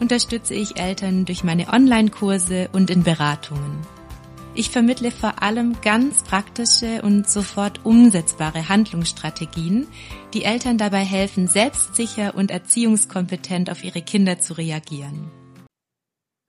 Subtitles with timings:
[0.00, 3.78] unterstütze ich Eltern durch meine Online-Kurse und in Beratungen.
[4.54, 9.86] Ich vermittle vor allem ganz praktische und sofort umsetzbare Handlungsstrategien,
[10.34, 15.30] die Eltern dabei helfen, selbstsicher und erziehungskompetent auf ihre Kinder zu reagieren.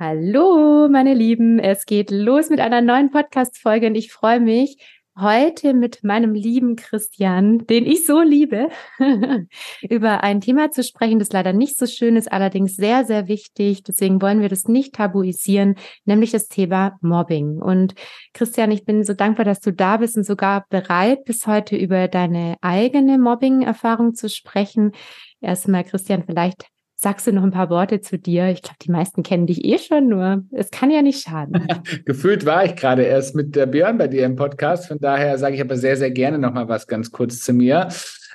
[0.01, 4.77] Hallo, meine Lieben, es geht los mit einer neuen Podcast-Folge und ich freue mich,
[5.21, 8.69] heute mit meinem lieben Christian, den ich so liebe,
[9.89, 13.83] über ein Thema zu sprechen, das leider nicht so schön ist, allerdings sehr, sehr wichtig.
[13.83, 17.59] Deswegen wollen wir das nicht tabuisieren, nämlich das Thema Mobbing.
[17.61, 17.95] Und
[18.33, 22.07] Christian, ich bin so dankbar, dass du da bist und sogar bereit bist, heute über
[22.07, 24.91] deine eigene Mobbing-Erfahrung zu sprechen.
[25.41, 26.67] Erstmal, Christian, vielleicht
[27.01, 28.49] Sagst du noch ein paar Worte zu dir?
[28.49, 31.65] Ich glaube, die meisten kennen dich eh schon, nur es kann ja nicht schaden.
[32.05, 34.89] Gefühlt war ich gerade erst mit der Björn bei dir im Podcast.
[34.89, 37.87] Von daher sage ich aber sehr, sehr gerne noch mal was ganz kurz zu mir.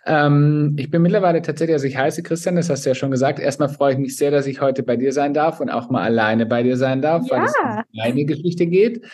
[0.06, 3.38] Ähm, ich bin mittlerweile tatsächlich, also ich heiße Christian, das hast du ja schon gesagt.
[3.38, 6.02] Erstmal freue ich mich sehr, dass ich heute bei dir sein darf und auch mal
[6.02, 7.36] alleine bei dir sein darf, ja.
[7.36, 9.04] weil es um eine Geschichte geht.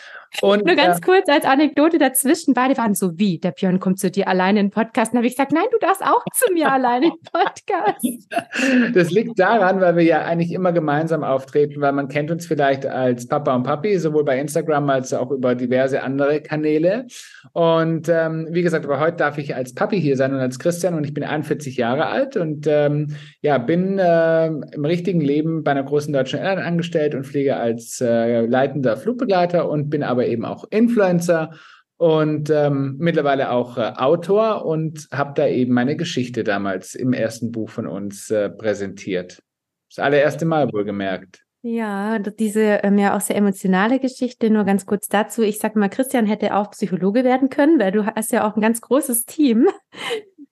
[0.42, 3.98] Und, Nur ganz äh, kurz als Anekdote dazwischen, beide waren so, wie, der Björn kommt
[3.98, 5.12] zu dir alleine in den Podcast.
[5.12, 8.05] Dann habe ich gesagt, nein, du darfst auch zu mir alleine in den Podcast.
[8.95, 12.86] Das liegt daran, weil wir ja eigentlich immer gemeinsam auftreten, weil man kennt uns vielleicht
[12.86, 17.06] als Papa und Papi, sowohl bei Instagram als auch über diverse andere Kanäle.
[17.53, 20.95] Und ähm, wie gesagt, aber heute darf ich als Papi hier sein und als Christian
[20.95, 25.73] und ich bin 41 Jahre alt und ähm, ja, bin äh, im richtigen Leben bei
[25.73, 30.29] einer großen deutschen Airline angestellt und fliege als äh, leitender Flugbegleiter und bin aber aber
[30.29, 31.51] eben auch Influencer
[31.97, 37.51] und ähm, mittlerweile auch äh, Autor und habe da eben meine Geschichte damals im ersten
[37.51, 39.42] Buch von uns äh, präsentiert.
[39.89, 41.45] Das allererste Mal wohlgemerkt.
[41.63, 45.42] Ja, diese ähm, ja auch sehr emotionale Geschichte, nur ganz kurz dazu.
[45.42, 48.63] Ich sag mal, Christian hätte auch Psychologe werden können, weil du hast ja auch ein
[48.63, 49.69] ganz großes Team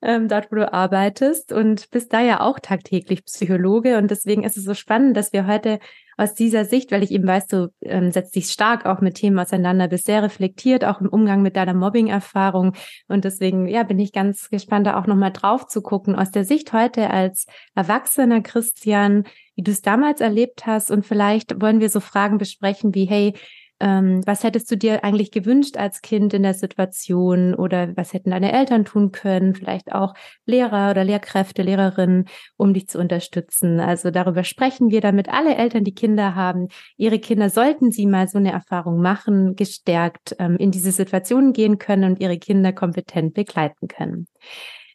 [0.01, 3.97] ähm, dort, wo du arbeitest und bist da ja auch tagtäglich Psychologe.
[3.97, 5.79] Und deswegen ist es so spannend, dass wir heute
[6.19, 9.39] aus dieser Sicht, weil ich eben weiß, du ähm, setzt dich stark auch mit Themen
[9.39, 12.73] auseinander, bist sehr reflektiert, auch im Umgang mit deiner Mobbing-Erfahrung.
[13.07, 16.43] Und deswegen, ja, bin ich ganz gespannt, da auch nochmal drauf zu gucken, aus der
[16.43, 19.23] Sicht heute als erwachsener Christian,
[19.55, 20.91] wie du es damals erlebt hast.
[20.91, 23.33] Und vielleicht wollen wir so Fragen besprechen wie, hey,
[23.79, 28.31] ähm, was hättest du dir eigentlich gewünscht als Kind in der Situation oder was hätten
[28.31, 29.55] deine Eltern tun können?
[29.55, 30.13] Vielleicht auch
[30.45, 32.25] Lehrer oder Lehrkräfte, Lehrerinnen,
[32.57, 33.79] um dich zu unterstützen.
[33.79, 38.27] Also darüber sprechen wir, damit alle Eltern, die Kinder haben, ihre Kinder, sollten sie mal
[38.27, 43.33] so eine Erfahrung machen, gestärkt ähm, in diese Situation gehen können und ihre Kinder kompetent
[43.33, 44.27] begleiten können.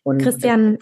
[0.03, 0.79] Und Christian,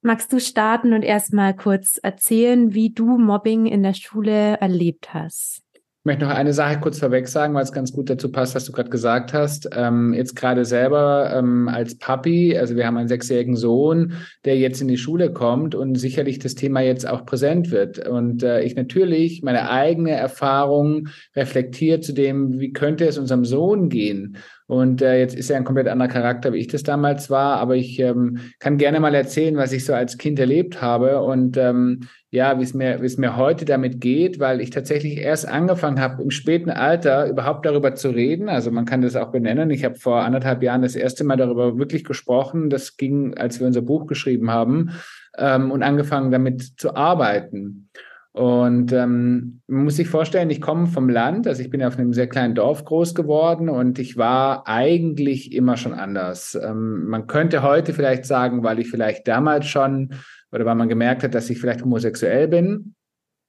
[0.00, 5.65] magst du starten und erstmal kurz erzählen, wie du Mobbing in der Schule erlebt hast?
[6.06, 8.64] Ich möchte noch eine Sache kurz vorweg sagen, weil es ganz gut dazu passt, was
[8.64, 9.68] du gerade gesagt hast.
[9.74, 14.12] Ähm, jetzt gerade selber ähm, als Papi, also wir haben einen sechsjährigen Sohn,
[14.44, 18.06] der jetzt in die Schule kommt und sicherlich das Thema jetzt auch präsent wird.
[18.06, 23.88] Und äh, ich natürlich meine eigene Erfahrung reflektiert zu dem, wie könnte es unserem Sohn
[23.88, 24.36] gehen.
[24.68, 27.58] Und äh, jetzt ist er ein komplett anderer Charakter, wie ich das damals war.
[27.58, 31.56] Aber ich ähm, kann gerne mal erzählen, was ich so als Kind erlebt habe und
[31.56, 35.48] ähm, ja, wie es mir, wie es mir heute damit geht, weil ich tatsächlich erst
[35.48, 38.48] angefangen habe, im späten Alter überhaupt darüber zu reden.
[38.48, 39.70] Also man kann das auch benennen.
[39.70, 42.68] Ich habe vor anderthalb Jahren das erste Mal darüber wirklich gesprochen.
[42.68, 44.90] Das ging, als wir unser Buch geschrieben haben
[45.38, 47.88] ähm, und angefangen damit zu arbeiten.
[48.36, 52.12] Und ähm, man muss sich vorstellen, ich komme vom Land, also ich bin auf einem
[52.12, 56.54] sehr kleinen Dorf groß geworden und ich war eigentlich immer schon anders.
[56.54, 60.10] Ähm, man könnte heute vielleicht sagen, weil ich vielleicht damals schon
[60.52, 62.94] oder weil man gemerkt hat, dass ich vielleicht homosexuell bin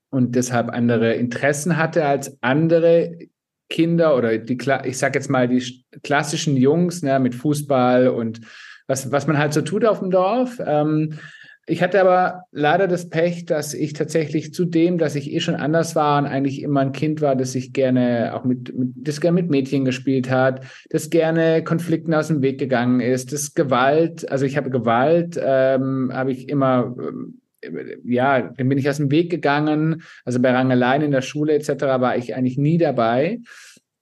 [0.09, 3.17] und deshalb andere Interessen hatte als andere
[3.69, 8.39] Kinder oder die, ich sag jetzt mal die klassischen Jungs ne, mit Fußball und
[8.87, 10.61] was, was man halt so tut auf dem Dorf.
[10.65, 11.19] Ähm,
[11.69, 15.55] ich hatte aber leider das Pech, dass ich tatsächlich zu dem, dass ich eh schon
[15.55, 19.19] anders war und eigentlich immer ein Kind war, das sich gerne auch mit, mit das
[19.19, 24.31] gerne mit Mädchen gespielt hat, das gerne Konflikten aus dem Weg gegangen ist, das Gewalt,
[24.31, 26.95] also ich habe Gewalt, ähm, habe ich immer
[27.61, 30.03] äh, ja, dann bin ich aus dem Weg gegangen.
[30.23, 31.69] Also bei Rangeleien in der Schule etc.
[31.99, 33.39] war ich eigentlich nie dabei.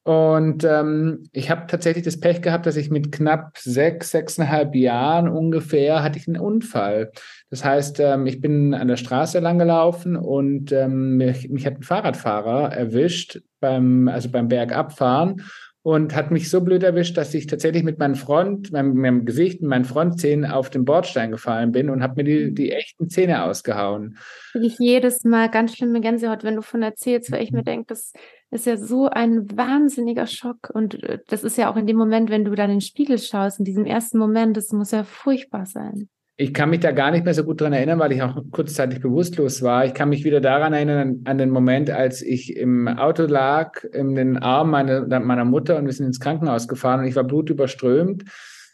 [0.05, 5.27] Und ähm, ich habe tatsächlich das Pech gehabt, dass ich mit knapp sechs, sechseinhalb Jahren
[5.27, 7.11] ungefähr hatte ich einen Unfall.
[7.55, 11.77] Das heißt, ähm, ich bin an der Straße lang gelaufen und ähm, mich, mich hat
[11.77, 15.41] ein Fahrradfahrer erwischt beim, also beim Bergabfahren
[15.81, 19.61] und hat mich so blöd erwischt, dass ich tatsächlich mit meinem Front, meinem, meinem Gesicht,
[19.61, 23.45] mit meinen Frontzähnen auf den Bordstein gefallen bin und habe mir die, die echten Zähne
[23.45, 24.17] ausgehauen.
[24.61, 28.11] Ich jedes Mal ganz schlimme Gänsehaut, wenn du von erzählst, weil ich mir denke, das
[28.51, 30.71] ist ja so ein wahnsinniger Schock.
[30.73, 33.17] Und äh, das ist ja auch in dem Moment, wenn du dann in den Spiegel
[33.17, 36.09] schaust, in diesem ersten Moment, das muss ja furchtbar sein.
[36.37, 39.01] Ich kann mich da gar nicht mehr so gut dran erinnern, weil ich auch kurzzeitig
[39.01, 39.85] bewusstlos war.
[39.85, 44.15] Ich kann mich wieder daran erinnern, an den Moment, als ich im Auto lag, in
[44.15, 48.25] den Arm meiner, meiner Mutter und wir sind ins Krankenhaus gefahren und ich war blutüberströmt.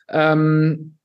[0.09, 0.97] Ähm,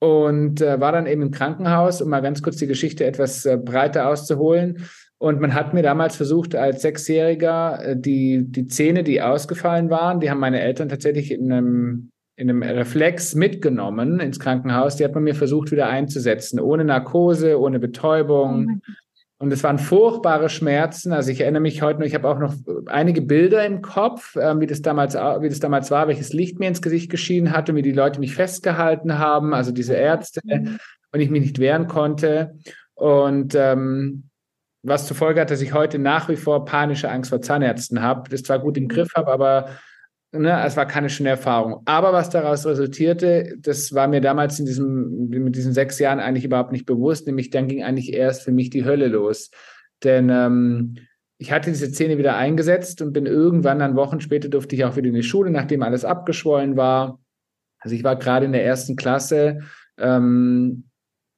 [0.00, 3.56] und äh, war dann eben im Krankenhaus, um mal ganz kurz die Geschichte etwas äh,
[3.56, 4.88] breiter auszuholen.
[5.18, 10.20] Und man hat mir damals versucht, als Sechsjähriger äh, die, die Zähne, die ausgefallen waren,
[10.20, 14.94] die haben meine Eltern tatsächlich in einem in einem Reflex mitgenommen ins Krankenhaus.
[14.94, 18.80] Die hat man mir versucht wieder einzusetzen, ohne Narkose, ohne Betäubung.
[18.80, 18.92] Oh
[19.40, 21.12] und es waren furchtbare Schmerzen.
[21.12, 22.54] Also ich erinnere mich heute noch, ich habe auch noch
[22.86, 26.68] einige Bilder im Kopf, äh, wie, das damals, wie das damals war, welches Licht mir
[26.68, 30.78] ins Gesicht geschienen hat und wie die Leute mich festgehalten haben, also diese Ärzte, mhm.
[31.10, 32.54] und ich mich nicht wehren konnte.
[32.94, 34.28] Und ähm,
[34.84, 38.30] was zur Folge hat, dass ich heute nach wie vor panische Angst vor Zahnärzten habe,
[38.30, 39.70] das zwar gut im Griff habe, aber
[40.30, 41.82] Ne, es war keine schöne Erfahrung.
[41.86, 46.44] Aber was daraus resultierte, das war mir damals in diesem, mit diesen sechs Jahren eigentlich
[46.44, 47.26] überhaupt nicht bewusst.
[47.26, 49.50] Nämlich dann ging eigentlich erst für mich die Hölle los.
[50.04, 50.96] Denn ähm,
[51.38, 54.96] ich hatte diese Zähne wieder eingesetzt und bin irgendwann dann Wochen später durfte ich auch
[54.96, 57.20] wieder in die Schule, nachdem alles abgeschwollen war.
[57.80, 59.60] Also ich war gerade in der ersten Klasse
[59.96, 60.87] ähm,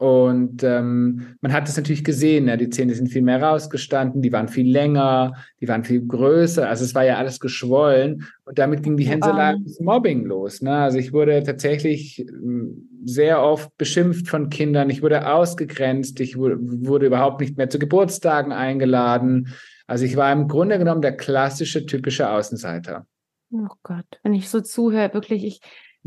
[0.00, 2.56] und ähm, man hat es natürlich gesehen, ne?
[2.56, 6.67] die Zähne sind viel mehr rausgestanden, die waren viel länger, die waren viel größer.
[6.67, 8.25] Also es war ja alles geschwollen.
[8.47, 10.62] Und damit ging die Hänselei des Mobbing los.
[10.62, 10.75] Ne?
[10.75, 14.88] Also ich wurde tatsächlich hm, sehr oft beschimpft von Kindern.
[14.88, 16.19] Ich wurde ausgegrenzt.
[16.20, 19.53] Ich wurde überhaupt nicht mehr zu Geburtstagen eingeladen.
[19.87, 23.06] Also ich war im Grunde genommen der klassische, typische Außenseiter.
[23.53, 25.61] Oh Gott, wenn ich so zuhöre, wirklich, ich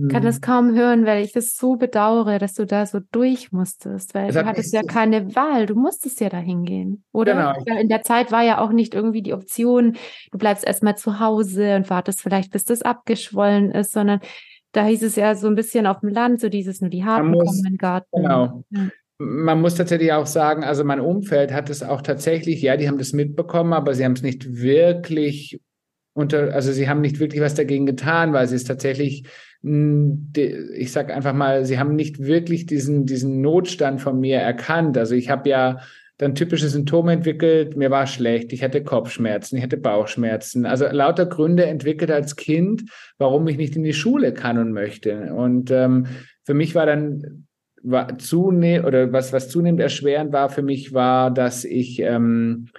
[0.09, 0.41] kann das mhm.
[0.41, 4.43] kaum hören, weil ich das so bedauere, dass du da so durch musstest, weil du
[4.43, 7.53] hattest ja keine Wahl, du musstest ja dahin gehen, oder?
[7.63, 7.79] Genau.
[7.79, 9.95] In der Zeit war ja auch nicht irgendwie die Option,
[10.31, 14.19] du bleibst erstmal zu Hause und wartest vielleicht, bis das abgeschwollen ist, sondern
[14.71, 17.29] da hieß es ja so ein bisschen auf dem Land, so dieses nur die Harten
[17.29, 18.09] muss, kommen in den Garten.
[18.15, 18.63] Genau.
[18.71, 18.89] Ja.
[19.19, 22.97] Man muss tatsächlich auch sagen, also mein Umfeld hat es auch tatsächlich, ja, die haben
[22.97, 25.61] das mitbekommen, aber sie haben es nicht wirklich
[26.13, 29.27] unter, also sie haben nicht wirklich was dagegen getan, weil sie es tatsächlich
[29.63, 34.97] ich sag einfach mal, sie haben nicht wirklich diesen, diesen Notstand von mir erkannt.
[34.97, 35.79] Also ich habe ja
[36.17, 40.65] dann typische Symptome entwickelt, mir war schlecht, ich hatte Kopfschmerzen, ich hatte Bauchschmerzen.
[40.65, 42.83] Also lauter Gründe entwickelt als Kind,
[43.17, 45.33] warum ich nicht in die Schule kann und möchte.
[45.33, 46.07] Und ähm,
[46.43, 47.47] für mich war dann
[47.83, 52.69] war zunehmend oder was, was zunehmend erschwerend war für mich, war, dass ich ähm,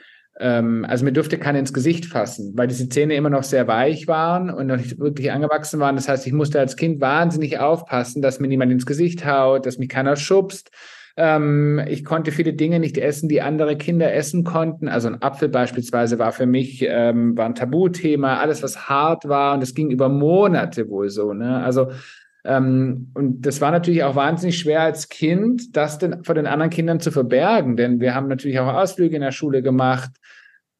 [0.40, 4.08] ähm, also mir durfte keiner ins Gesicht fassen, weil diese Zähne immer noch sehr weich
[4.08, 5.96] waren und noch nicht wirklich angewachsen waren.
[5.96, 9.78] Das heißt, ich musste als Kind wahnsinnig aufpassen, dass mir niemand ins Gesicht haut, dass
[9.78, 10.70] mich keiner schubst.
[11.16, 14.88] Ähm, ich konnte viele Dinge nicht essen, die andere Kinder essen konnten.
[14.88, 18.38] Also ein Apfel beispielsweise war für mich ähm, war ein Tabuthema.
[18.38, 21.32] Alles, was hart war und das ging über Monate wohl so.
[21.32, 21.62] Ne?
[21.62, 21.92] Also
[22.44, 26.70] ähm, und das war natürlich auch wahnsinnig schwer als Kind, das denn vor den anderen
[26.70, 30.10] Kindern zu verbergen, denn wir haben natürlich auch Ausflüge in der Schule gemacht.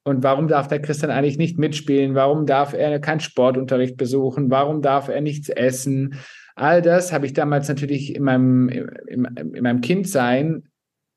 [0.07, 2.15] Und warum darf der Christian eigentlich nicht mitspielen?
[2.15, 4.51] Warum darf er keinen Sportunterricht besuchen?
[4.51, 6.17] Warum darf er nichts essen?
[6.55, 10.65] All das habe ich damals natürlich in meinem, in, in meinem Kindsein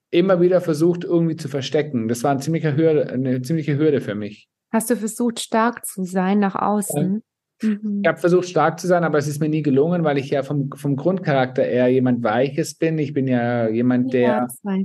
[0.10, 2.08] immer wieder versucht, irgendwie zu verstecken.
[2.08, 4.48] Das war ein ziemlicher Hürde, eine ziemliche Hürde für mich.
[4.72, 7.24] Hast du versucht, stark zu sein nach außen?
[7.62, 8.02] Mhm.
[8.04, 10.44] Ich habe versucht, stark zu sein, aber es ist mir nie gelungen, weil ich ja
[10.44, 12.98] vom, vom Grundcharakter eher jemand Weiches bin.
[13.00, 14.80] Ich bin ja jemand, der, ja,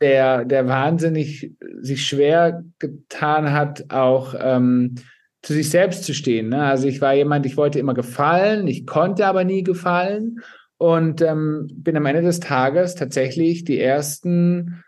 [0.00, 4.96] der, der wahnsinnig sich schwer getan hat, auch ähm,
[5.42, 6.48] zu sich selbst zu stehen.
[6.48, 6.62] Ne?
[6.62, 10.40] Also ich war jemand, ich wollte immer gefallen, ich konnte aber nie gefallen
[10.78, 14.83] und ähm, bin am Ende des Tages tatsächlich die ersten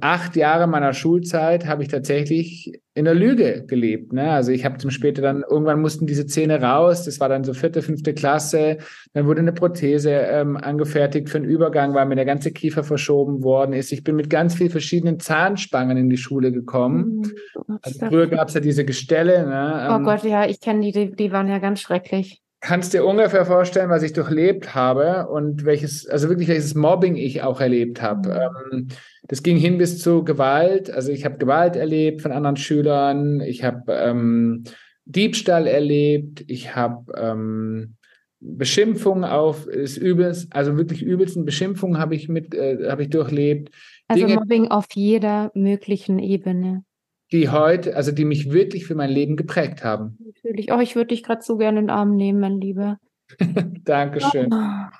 [0.00, 4.12] acht Jahre meiner Schulzeit habe ich tatsächlich in der Lüge gelebt.
[4.12, 4.30] Ne?
[4.30, 7.52] Also ich habe zum später dann, irgendwann mussten diese Zähne raus, das war dann so
[7.52, 8.78] vierte, fünfte Klasse,
[9.14, 13.42] dann wurde eine Prothese ähm, angefertigt für einen Übergang, weil mir der ganze Kiefer verschoben
[13.42, 13.90] worden ist.
[13.90, 17.22] Ich bin mit ganz vielen verschiedenen Zahnspangen in die Schule gekommen.
[17.66, 17.78] Mhm.
[17.82, 19.44] Also früher gab es ja diese Gestelle.
[19.44, 19.88] Ne?
[19.90, 23.04] Oh ähm, Gott, ja, ich kenne die, die, die waren ja ganz schrecklich kannst dir
[23.04, 28.00] ungefähr vorstellen, was ich durchlebt habe und welches, also wirklich welches Mobbing ich auch erlebt
[28.00, 28.30] habe.
[28.30, 28.78] Mhm.
[28.78, 28.88] Ähm,
[29.28, 30.90] das ging hin bis zu Gewalt.
[30.90, 33.40] Also ich habe Gewalt erlebt von anderen Schülern.
[33.40, 34.62] Ich habe ähm,
[35.04, 37.96] Diebstahl erlebt, ich habe ähm,
[38.38, 43.70] Beschimpfungen auf ist übelst, also wirklich übelsten Beschimpfungen habe ich mit, äh, habe ich durchlebt.
[44.06, 46.84] Also Dinge, Mobbing auf jeder möglichen Ebene.
[47.32, 50.18] Die heute, also die mich wirklich für mein Leben geprägt haben.
[50.24, 50.70] Natürlich.
[50.70, 52.98] Oh, ich würde dich gerade so gerne in den Arm nehmen, mein Lieber.
[53.84, 54.52] Dankeschön.
[54.52, 54.96] Oh.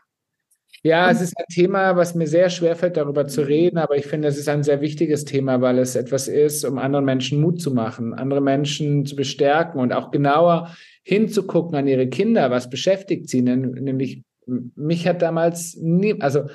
[0.84, 4.06] Ja, es ist ein Thema, was mir sehr schwer fällt, darüber zu reden, aber ich
[4.06, 7.60] finde, es ist ein sehr wichtiges Thema, weil es etwas ist, um anderen Menschen Mut
[7.60, 10.74] zu machen, andere Menschen zu bestärken und auch genauer
[11.04, 16.46] hinzugucken an ihre Kinder, was beschäftigt sie, nämlich mich hat damals nie, also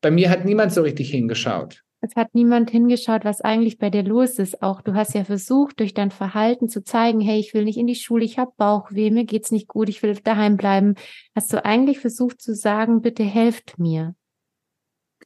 [0.00, 1.84] bei mir hat niemand so richtig hingeschaut.
[2.00, 4.62] Es hat niemand hingeschaut, was eigentlich bei dir los ist.
[4.62, 7.88] Auch du hast ja versucht, durch dein Verhalten zu zeigen, hey, ich will nicht in
[7.88, 10.94] die Schule, ich habe Bauchweh, mir geht's nicht gut, ich will daheim bleiben.
[11.34, 14.14] Hast du eigentlich versucht zu sagen, bitte helft mir.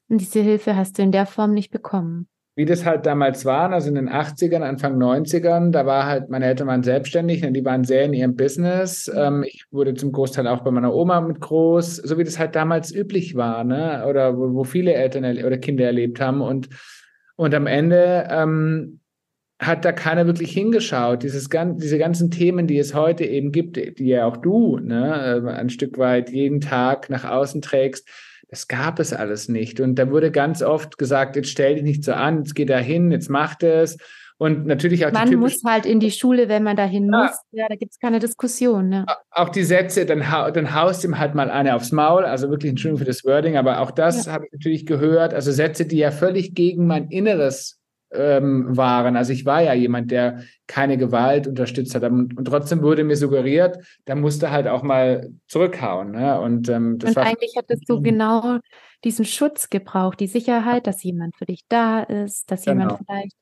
[0.09, 3.71] Und diese Hilfe hast du in der Form nicht bekommen wie das halt damals war,
[3.73, 7.65] also in den 80ern, Anfang 90ern, da war halt, meine Eltern waren selbstständig, ne, die
[7.65, 9.11] waren sehr in ihrem Business.
[9.13, 9.19] Mhm.
[9.19, 12.55] Ähm, ich wurde zum Großteil auch bei meiner Oma mit groß, so wie das halt
[12.55, 14.05] damals üblich war, ne?
[14.07, 16.43] Oder wo, wo viele Eltern oder Kinder erlebt haben.
[16.43, 16.69] Und,
[17.37, 19.01] und am Ende ähm,
[19.59, 21.23] hat da keiner wirklich hingeschaut.
[21.23, 25.51] Dieses, diese ganzen Themen, die es heute eben gibt, die ja auch du ne, äh,
[25.51, 28.07] ein Stück weit jeden Tag nach außen trägst,
[28.53, 29.81] das gab es alles nicht.
[29.81, 32.77] Und da wurde ganz oft gesagt, jetzt stell dich nicht so an, jetzt geh da
[32.77, 33.97] hin, jetzt mach das.
[34.37, 37.23] Und natürlich auch man die muss halt in die Schule, wenn man dahin ja.
[37.23, 37.31] muss.
[37.53, 38.91] Ja, da gibt es keine Diskussion.
[38.91, 39.07] Ne?
[39.31, 40.19] Auch die Sätze, dann,
[40.53, 42.27] dann haust ihm halt mal eine aufs Maul.
[42.27, 44.33] Also wirklich Entschuldigung für das Wording, aber auch das ja.
[44.33, 45.33] habe ich natürlich gehört.
[45.33, 47.81] Also Sätze, die ja völlig gegen mein Inneres
[48.15, 49.17] ähm, waren.
[49.17, 52.03] Also ich war ja jemand, der keine Gewalt unterstützt hat.
[52.05, 56.13] Und, und trotzdem wurde mir suggeriert, da musste halt auch mal zurückhauen.
[56.13, 56.41] Ne?
[56.41, 58.59] Und, ähm, das und war eigentlich hättest du genau
[59.05, 62.83] diesen Schutz gebraucht, die Sicherheit, dass jemand für dich da ist, dass genau.
[62.83, 63.37] jemand vielleicht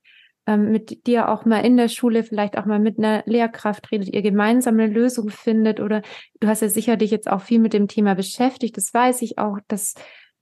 [0.46, 4.08] ähm, mit dir auch mal in der Schule, vielleicht auch mal mit einer Lehrkraft redet,
[4.08, 5.80] ihr gemeinsam eine Lösung findet.
[5.80, 6.02] Oder
[6.40, 8.76] du hast ja sicherlich jetzt auch viel mit dem Thema beschäftigt.
[8.76, 9.94] Das weiß ich auch, dass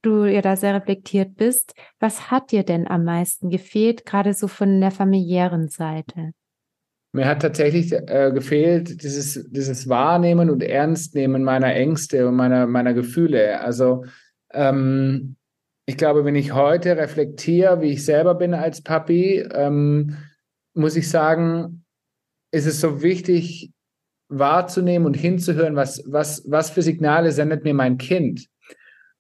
[0.03, 1.75] du ja da sehr reflektiert bist.
[1.99, 6.33] Was hat dir denn am meisten gefehlt, gerade so von der familiären Seite?
[7.13, 12.93] Mir hat tatsächlich äh, gefehlt dieses, dieses Wahrnehmen und Ernstnehmen meiner Ängste und meiner, meiner
[12.93, 13.61] Gefühle.
[13.61, 14.05] Also
[14.53, 15.37] ähm,
[15.87, 20.19] ich glaube, wenn ich heute reflektiere, wie ich selber bin als Papi, ähm,
[20.75, 21.85] muss ich sagen,
[22.53, 23.73] ist es so wichtig
[24.29, 28.49] wahrzunehmen und hinzuhören, was, was, was für Signale sendet mir mein Kind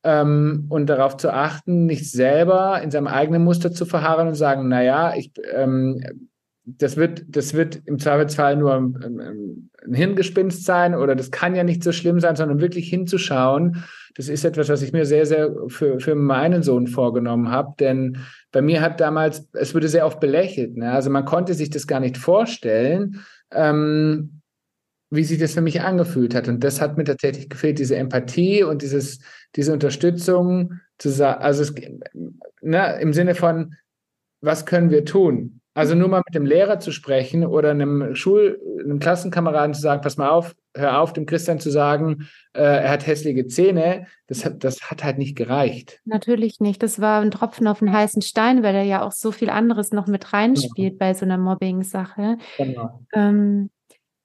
[0.08, 4.66] ähm, und darauf zu achten, nicht selber in seinem eigenen Muster zu verharren und sagen,
[4.66, 6.00] naja, ich, ähm,
[6.64, 11.62] das wird, das wird im Zweifelsfall nur ein, ein Hirngespinst sein oder das kann ja
[11.62, 13.84] nicht so schlimm sein, sondern wirklich hinzuschauen.
[14.16, 18.18] Das ist etwas, was ich mir sehr, sehr für, für meinen Sohn vorgenommen habe, denn
[18.50, 20.76] bei mir hat damals, es wurde sehr oft belächelt.
[20.76, 20.90] Ne?
[20.90, 23.20] Also man konnte sich das gar nicht vorstellen.
[23.50, 24.37] Ähm,
[25.10, 26.48] wie sich das für mich angefühlt hat.
[26.48, 29.20] Und das hat mir tatsächlich gefehlt, diese Empathie und dieses,
[29.56, 31.74] diese Unterstützung zu sagen, also es,
[32.60, 33.74] ne, im Sinne von,
[34.40, 35.60] was können wir tun?
[35.74, 40.00] Also nur mal mit dem Lehrer zu sprechen oder einem Schul-, einem Klassenkameraden zu sagen,
[40.00, 44.44] pass mal auf, hör auf, dem Christian zu sagen, äh, er hat hässliche Zähne, das
[44.44, 46.00] hat, das hat halt nicht gereicht.
[46.04, 46.82] Natürlich nicht.
[46.82, 49.92] Das war ein Tropfen auf den heißen Stein, weil er ja auch so viel anderes
[49.92, 50.98] noch mit reinspielt ja.
[50.98, 52.38] bei so einer Mobbing-Sache.
[52.56, 53.04] Genau.
[53.14, 53.70] Ähm,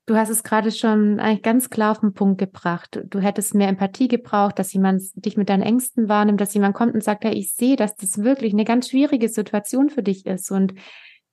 [0.05, 3.01] Du hast es gerade schon eigentlich ganz klar auf den Punkt gebracht.
[3.05, 6.93] Du hättest mehr Empathie gebraucht, dass jemand dich mit deinen Ängsten wahrnimmt, dass jemand kommt
[6.93, 10.51] und sagt, ja, ich sehe, dass das wirklich eine ganz schwierige Situation für dich ist.
[10.51, 10.73] Und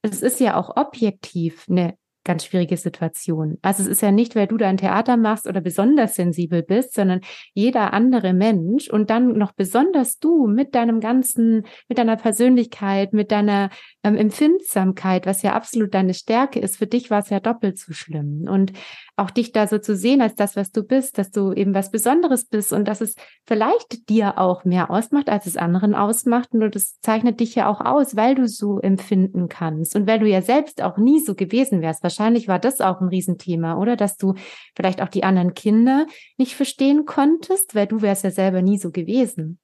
[0.02, 3.58] es ist ja auch objektiv eine ganz schwierige Situation.
[3.62, 7.20] Also es ist ja nicht, weil du dein Theater machst oder besonders sensibel bist, sondern
[7.54, 13.32] jeder andere Mensch und dann noch besonders du mit deinem ganzen, mit deiner Persönlichkeit, mit
[13.32, 13.70] deiner
[14.02, 16.76] ähm, Empfindsamkeit, was ja absolut deine Stärke ist.
[16.76, 18.46] Für dich war es ja doppelt so schlimm.
[18.48, 18.72] Und
[19.20, 21.90] auch dich da so zu sehen als das, was du bist, dass du eben was
[21.90, 23.14] Besonderes bist und dass es
[23.46, 26.48] vielleicht dir auch mehr ausmacht, als es anderen ausmacht.
[26.52, 30.26] Und das zeichnet dich ja auch aus, weil du so empfinden kannst und weil du
[30.26, 32.02] ja selbst auch nie so gewesen wärst.
[32.02, 33.96] Wahrscheinlich war das auch ein Riesenthema, oder?
[33.96, 34.34] Dass du
[34.74, 38.90] vielleicht auch die anderen Kinder nicht verstehen konntest, weil du wärst ja selber nie so
[38.90, 39.58] gewesen.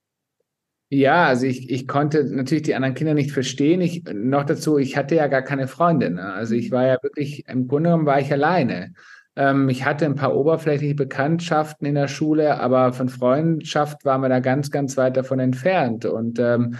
[0.89, 3.81] Ja, also ich, ich konnte natürlich die anderen Kinder nicht verstehen.
[3.81, 6.13] Ich, noch dazu, ich hatte ja gar keine Freundin.
[6.13, 6.33] Ne?
[6.33, 8.93] Also ich war ja wirklich, im Grunde genommen war ich alleine.
[9.37, 14.29] Ähm, ich hatte ein paar oberflächliche Bekanntschaften in der Schule, aber von Freundschaft waren wir
[14.29, 16.05] da ganz, ganz weit davon entfernt.
[16.05, 16.75] Und ähm,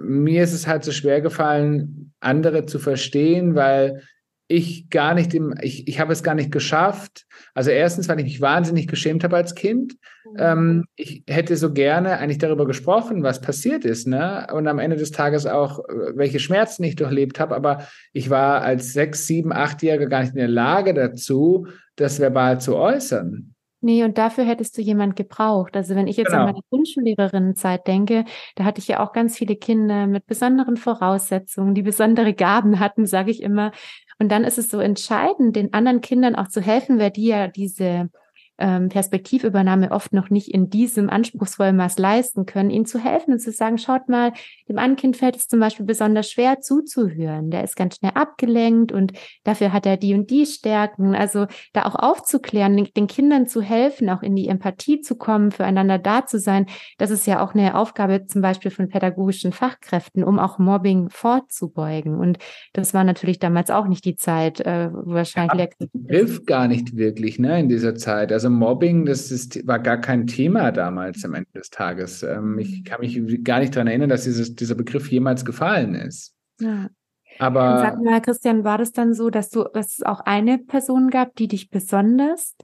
[0.00, 4.02] mir ist es halt so schwer gefallen, andere zu verstehen, weil
[4.46, 7.26] ich gar nicht im, ich, ich habe es gar nicht geschafft.
[7.54, 9.94] Also erstens, weil ich mich wahnsinnig geschämt habe als Kind.
[10.24, 10.36] Mhm.
[10.38, 14.46] Ähm, ich hätte so gerne eigentlich darüber gesprochen, was passiert ist, ne?
[14.52, 17.54] Und am Ende des Tages auch, äh, welche Schmerzen ich durchlebt habe.
[17.54, 22.60] Aber ich war als sechs, sieben, achtjähriger gar nicht in der Lage dazu, das verbal
[22.60, 23.54] zu äußern.
[23.84, 25.76] Nee, und dafür hättest du jemand gebraucht.
[25.76, 26.44] Also wenn ich jetzt genau.
[26.44, 28.24] an meine Grundschullehrerinnenzeit denke,
[28.56, 33.04] da hatte ich ja auch ganz viele Kinder mit besonderen Voraussetzungen, die besondere Gaben hatten,
[33.04, 33.72] sage ich immer.
[34.18, 37.48] Und dann ist es so entscheidend, den anderen Kindern auch zu helfen, weil die ja
[37.48, 38.10] diese
[38.58, 43.40] ähm, Perspektivübernahme oft noch nicht in diesem anspruchsvollen Maß leisten können, ihnen zu helfen und
[43.40, 44.32] zu sagen, schaut mal,
[44.68, 47.50] dem einen Kind fällt es zum Beispiel besonders schwer zuzuhören.
[47.50, 51.14] Der ist ganz schnell abgelenkt und dafür hat er die und die Stärken.
[51.14, 55.98] Also da auch aufzuklären, den Kindern zu helfen, auch in die Empathie zu kommen, füreinander
[55.98, 56.66] da zu sein.
[56.98, 62.18] Das ist ja auch eine Aufgabe zum Beispiel von pädagogischen Fachkräften, um auch Mobbing vorzubeugen.
[62.18, 62.38] Und
[62.72, 65.70] das war natürlich damals auch nicht die Zeit, äh, wahrscheinlich.
[65.80, 68.32] Ja, Begriff gar nicht wirklich, ne, in dieser Zeit.
[68.32, 72.22] Also also Mobbing, das ist, war gar kein Thema damals am Ende des Tages.
[72.22, 76.34] Ähm, ich kann mich gar nicht daran erinnern, dass dieses, dieser Begriff jemals gefallen ist.
[76.60, 76.90] Ja.
[77.38, 77.78] Aber.
[77.78, 81.34] Sag mal, Christian, war das dann so, dass du, dass es auch eine Person gab,
[81.36, 82.54] die dich besonders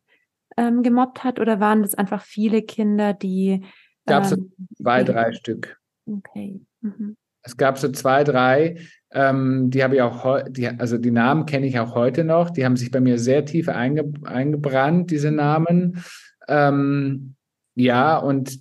[0.59, 3.65] ähm, gemobbt hat, oder waren das einfach viele Kinder, die.
[4.05, 5.79] Gab es ähm, zwei, drei Stück.
[6.05, 6.61] Okay.
[6.83, 7.17] Mhm.
[7.43, 8.77] Es gab so zwei, drei,
[9.13, 12.51] ähm, die habe ich auch die, also die Namen kenne ich auch heute noch.
[12.51, 16.05] Die haben sich bei mir sehr tief einge eingebrannt, diese Namen.
[16.49, 17.35] Ähm,
[17.75, 18.61] ja, und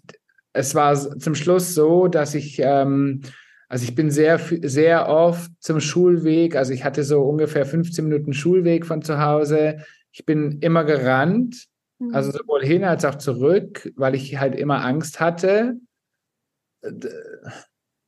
[0.53, 3.21] es war zum Schluss so, dass ich, ähm,
[3.67, 8.33] also ich bin sehr, sehr oft zum Schulweg, also ich hatte so ungefähr 15 Minuten
[8.33, 9.77] Schulweg von zu Hause.
[10.11, 11.67] Ich bin immer gerannt,
[11.99, 12.15] mhm.
[12.15, 15.75] also sowohl hin als auch zurück, weil ich halt immer Angst hatte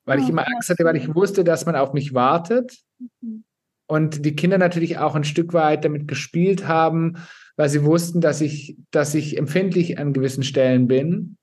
[0.06, 2.78] weil ich oh, immer Angst hatte, weil ich wusste, dass man auf mich wartet.
[3.22, 3.44] Mhm.
[3.88, 7.18] Und die Kinder natürlich auch ein Stück weit damit gespielt haben,
[7.58, 11.38] weil sie wussten, dass ich, dass ich empfindlich an gewissen Stellen bin.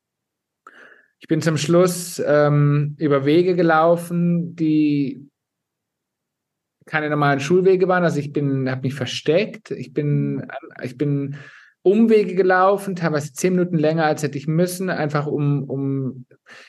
[1.21, 5.29] Ich bin zum Schluss ähm, über Wege gelaufen, die
[6.87, 8.05] keine normalen Schulwege waren.
[8.05, 9.71] Also ich bin, habe mich versteckt.
[9.71, 10.51] Ich bin, mhm.
[10.83, 11.37] ich bin
[11.89, 16.27] Umwege gelaufen, teilweise zehn Minuten länger, als hätte ich müssen, einfach um, um,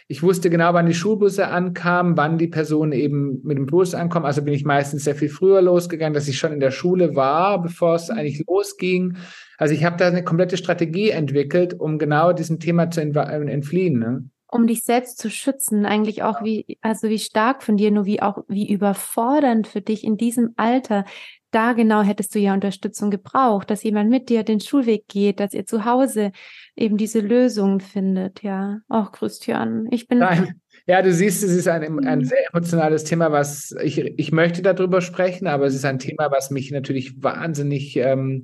[0.07, 4.25] ich wusste genau, wann die Schulbusse ankamen, wann die Personen eben mit dem Bus ankommen.
[4.25, 7.61] Also bin ich meistens sehr viel früher losgegangen, dass ich schon in der Schule war,
[7.61, 9.17] bevor es eigentlich losging.
[9.57, 13.99] Also ich habe da eine komplette Strategie entwickelt, um genau diesem Thema zu entfliehen.
[13.99, 14.29] Ne?
[14.51, 18.21] um dich selbst zu schützen, eigentlich auch wie, also wie stark von dir, nur wie
[18.21, 21.05] auch, wie überfordernd für dich in diesem Alter,
[21.51, 25.53] da genau hättest du ja Unterstützung gebraucht, dass jemand mit dir den Schulweg geht, dass
[25.53, 26.31] ihr zu Hause
[26.75, 28.79] eben diese Lösungen findet, ja.
[28.87, 30.19] Auch Christian, ich bin.
[30.19, 30.61] Nein.
[30.85, 35.01] Ja, du siehst, es ist ein, ein sehr emotionales Thema, was ich, ich möchte darüber
[35.01, 38.43] sprechen, aber es ist ein Thema, was mich natürlich wahnsinnig, ähm,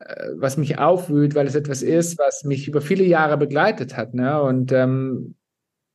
[0.00, 4.14] äh, was mich aufwühlt, weil es etwas ist, was mich über viele Jahre begleitet hat,
[4.14, 4.42] ne?
[4.42, 5.36] Und ähm,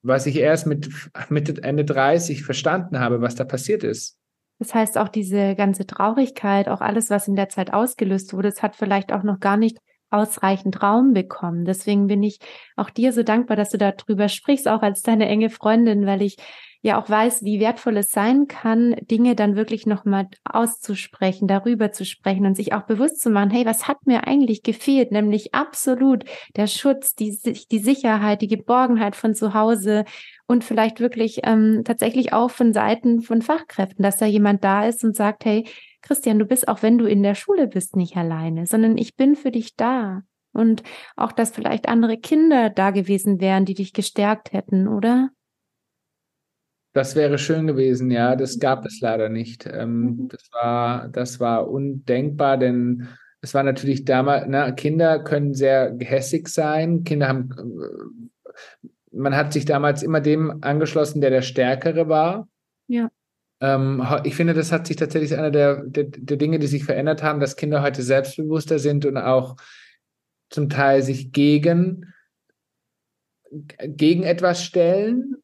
[0.03, 0.89] was ich erst mit
[1.29, 4.17] Mitte, Ende 30 verstanden habe, was da passiert ist.
[4.63, 8.63] Das heißt, auch diese ganze Traurigkeit, auch alles, was in der Zeit ausgelöst wurde, es
[8.63, 9.77] hat vielleicht auch noch gar nicht
[10.09, 11.65] ausreichend Raum bekommen.
[11.65, 12.39] Deswegen bin ich
[12.77, 16.37] auch dir so dankbar, dass du darüber sprichst, auch als deine enge Freundin, weil ich
[16.81, 22.05] ja auch weiß, wie wertvoll es sein kann, Dinge dann wirklich nochmal auszusprechen, darüber zu
[22.05, 25.11] sprechen und sich auch bewusst zu machen, hey, was hat mir eigentlich gefehlt?
[25.11, 26.23] Nämlich absolut
[26.55, 27.37] der Schutz, die,
[27.69, 30.05] die Sicherheit, die Geborgenheit von zu Hause
[30.45, 35.03] und vielleicht wirklich ähm, tatsächlich auch von Seiten von Fachkräften, dass da jemand da ist
[35.03, 35.67] und sagt, hey,
[36.01, 39.35] Christian, du bist auch wenn du in der Schule bist nicht alleine, sondern ich bin
[39.35, 40.23] für dich da.
[40.53, 40.83] Und
[41.15, 45.29] auch, dass vielleicht andere Kinder da gewesen wären, die dich gestärkt hätten, oder?
[46.93, 48.35] Das wäre schön gewesen, ja.
[48.35, 49.65] Das gab es leider nicht.
[49.65, 50.27] Ähm, mhm.
[50.27, 53.07] das, war, das war undenkbar, denn
[53.41, 57.03] es war natürlich damals, na, Kinder können sehr gehässig sein.
[57.03, 62.47] Kinder haben, äh, man hat sich damals immer dem angeschlossen, der der Stärkere war.
[62.87, 63.09] Ja.
[63.61, 67.23] Ähm, ich finde, das hat sich tatsächlich einer der, der, der Dinge, die sich verändert
[67.23, 69.55] haben, dass Kinder heute selbstbewusster sind und auch
[70.49, 72.13] zum Teil sich gegen,
[73.49, 75.37] gegen etwas stellen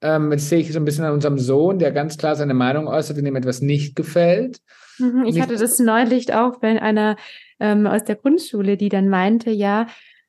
[0.00, 2.86] ähm, das sehe ich so ein bisschen an unserem Sohn, der ganz klar seine Meinung
[2.86, 4.60] äußert, wenn ihm etwas nicht gefällt.
[4.98, 7.16] Mhm, ich hatte das neulich auch bei einer
[7.58, 9.86] ähm, aus der Grundschule, die dann meinte, ja,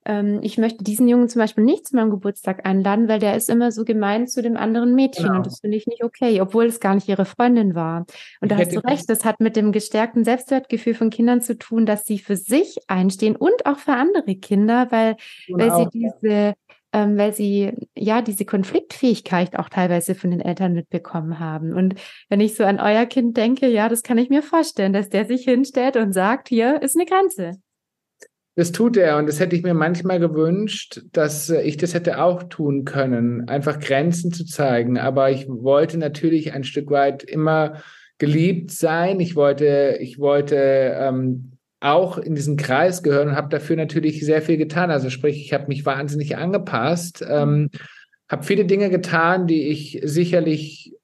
[0.09, 3.47] ähm, ich möchte diesen Jungen zum Beispiel nicht zu meinem Geburtstag einladen, weil der ist
[3.47, 5.37] immer so gemein zu dem anderen Mädchen genau.
[5.37, 8.07] und das finde ich nicht okay, obwohl es gar nicht ihre Freundin war.
[8.41, 11.59] Und ich da hast du recht, das hat mit dem gestärkten Selbstwertgefühl von Kindern zu
[11.59, 15.15] tun, dass sie für sich einstehen und auch für andere Kinder, weil,
[15.49, 16.55] weil sie diese
[16.91, 21.73] ähm, weil sie ja diese Konfliktfähigkeit auch teilweise von den Eltern mitbekommen haben.
[21.73, 21.93] Und
[22.29, 25.25] wenn ich so an euer Kind denke, ja, das kann ich mir vorstellen, dass der
[25.25, 27.61] sich hinstellt und sagt, hier ist eine Grenze.
[28.59, 32.43] Das tut er und das hätte ich mir manchmal gewünscht, dass ich das hätte auch
[32.43, 34.97] tun können, einfach Grenzen zu zeigen.
[34.97, 37.81] Aber ich wollte natürlich ein Stück weit immer
[38.17, 39.21] geliebt sein.
[39.21, 44.41] Ich wollte, ich wollte ähm, auch in diesen Kreis gehören und habe dafür natürlich sehr
[44.41, 44.91] viel getan.
[44.91, 47.69] Also sprich, ich habe mich wahnsinnig angepasst, ähm,
[48.27, 50.97] habe viele Dinge getan, die ich sicherlich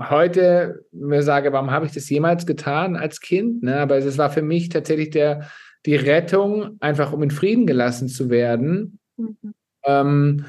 [0.00, 3.62] heute mir sage, warum habe ich das jemals getan als Kind?
[3.62, 3.78] Ne?
[3.78, 5.48] Aber es war für mich tatsächlich der,
[5.86, 8.98] die Rettung, einfach um in Frieden gelassen zu werden.
[9.16, 9.54] Mhm.
[9.84, 10.44] Ähm,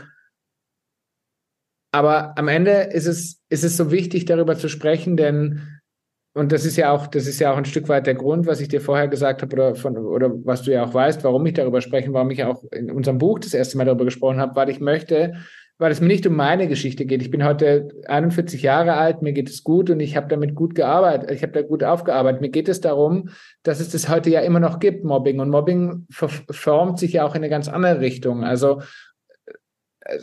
[1.92, 5.80] aber am Ende ist es, ist es so wichtig, darüber zu sprechen, denn
[6.36, 8.62] und das ist ja auch, das ist ja auch ein Stück weit der Grund, was
[8.62, 11.56] ich dir vorher gesagt habe oder von, oder was du ja auch weißt, warum ich
[11.56, 14.70] darüber spreche, warum ich auch in unserem Buch das erste Mal darüber gesprochen habe, weil
[14.70, 15.34] ich möchte,
[15.80, 17.22] weil es mir nicht um meine Geschichte geht.
[17.22, 20.76] Ich bin heute 41 Jahre alt, mir geht es gut und ich habe damit gut
[20.76, 22.42] gearbeitet, ich habe da gut aufgearbeitet.
[22.42, 23.30] Mir geht es darum,
[23.64, 25.40] dass es das heute ja immer noch gibt, Mobbing.
[25.40, 28.44] Und Mobbing formt sich ja auch in eine ganz andere Richtung.
[28.44, 28.82] Also
[30.02, 30.20] äh,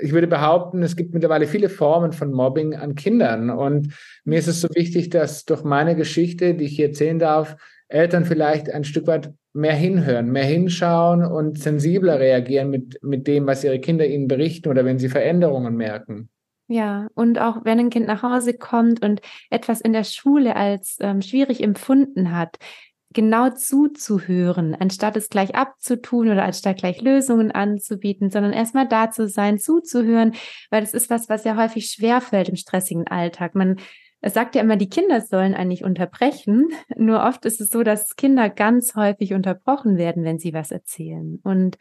[0.00, 3.50] ich würde behaupten, es gibt mittlerweile viele Formen von Mobbing an Kindern.
[3.50, 7.56] Und mir ist es so wichtig, dass durch meine Geschichte, die ich hier erzählen darf,
[7.88, 13.46] Eltern vielleicht ein Stück weit mehr hinhören, mehr hinschauen und sensibler reagieren mit, mit dem,
[13.46, 16.28] was ihre Kinder ihnen berichten oder wenn sie Veränderungen merken.
[16.66, 20.96] Ja, und auch wenn ein Kind nach Hause kommt und etwas in der Schule als
[21.00, 22.56] ähm, schwierig empfunden hat,
[23.14, 29.28] genau zuzuhören, anstatt es gleich abzutun oder anstatt gleich Lösungen anzubieten, sondern erstmal da zu
[29.28, 30.34] sein, zuzuhören,
[30.70, 33.54] weil das ist was, was ja häufig schwerfällt im stressigen Alltag.
[33.54, 33.76] Man
[34.24, 36.70] es sagt ja immer, die Kinder sollen eigentlich unterbrechen.
[36.96, 41.40] Nur oft ist es so, dass Kinder ganz häufig unterbrochen werden, wenn sie was erzählen.
[41.44, 41.76] Und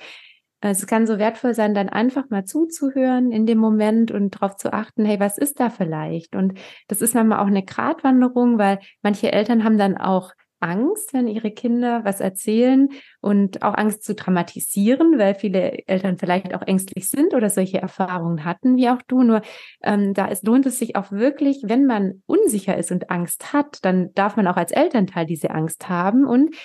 [0.60, 4.74] es kann so wertvoll sein, dann einfach mal zuzuhören in dem Moment und darauf zu
[4.74, 6.36] achten, hey, was ist da vielleicht?
[6.36, 11.28] Und das ist manchmal auch eine Gratwanderung, weil manche Eltern haben dann auch Angst, wenn
[11.28, 12.90] ihre Kinder was erzählen
[13.22, 18.46] und auch Angst zu dramatisieren, weil viele Eltern vielleicht auch ängstlich sind oder solche Erfahrungen
[18.46, 19.24] hatten, wie auch du.
[19.24, 19.42] Nur
[19.84, 23.80] ähm, da ist, lohnt es sich auch wirklich, wenn man unsicher ist und Angst hat,
[23.84, 26.56] dann darf man auch als Elternteil diese Angst haben und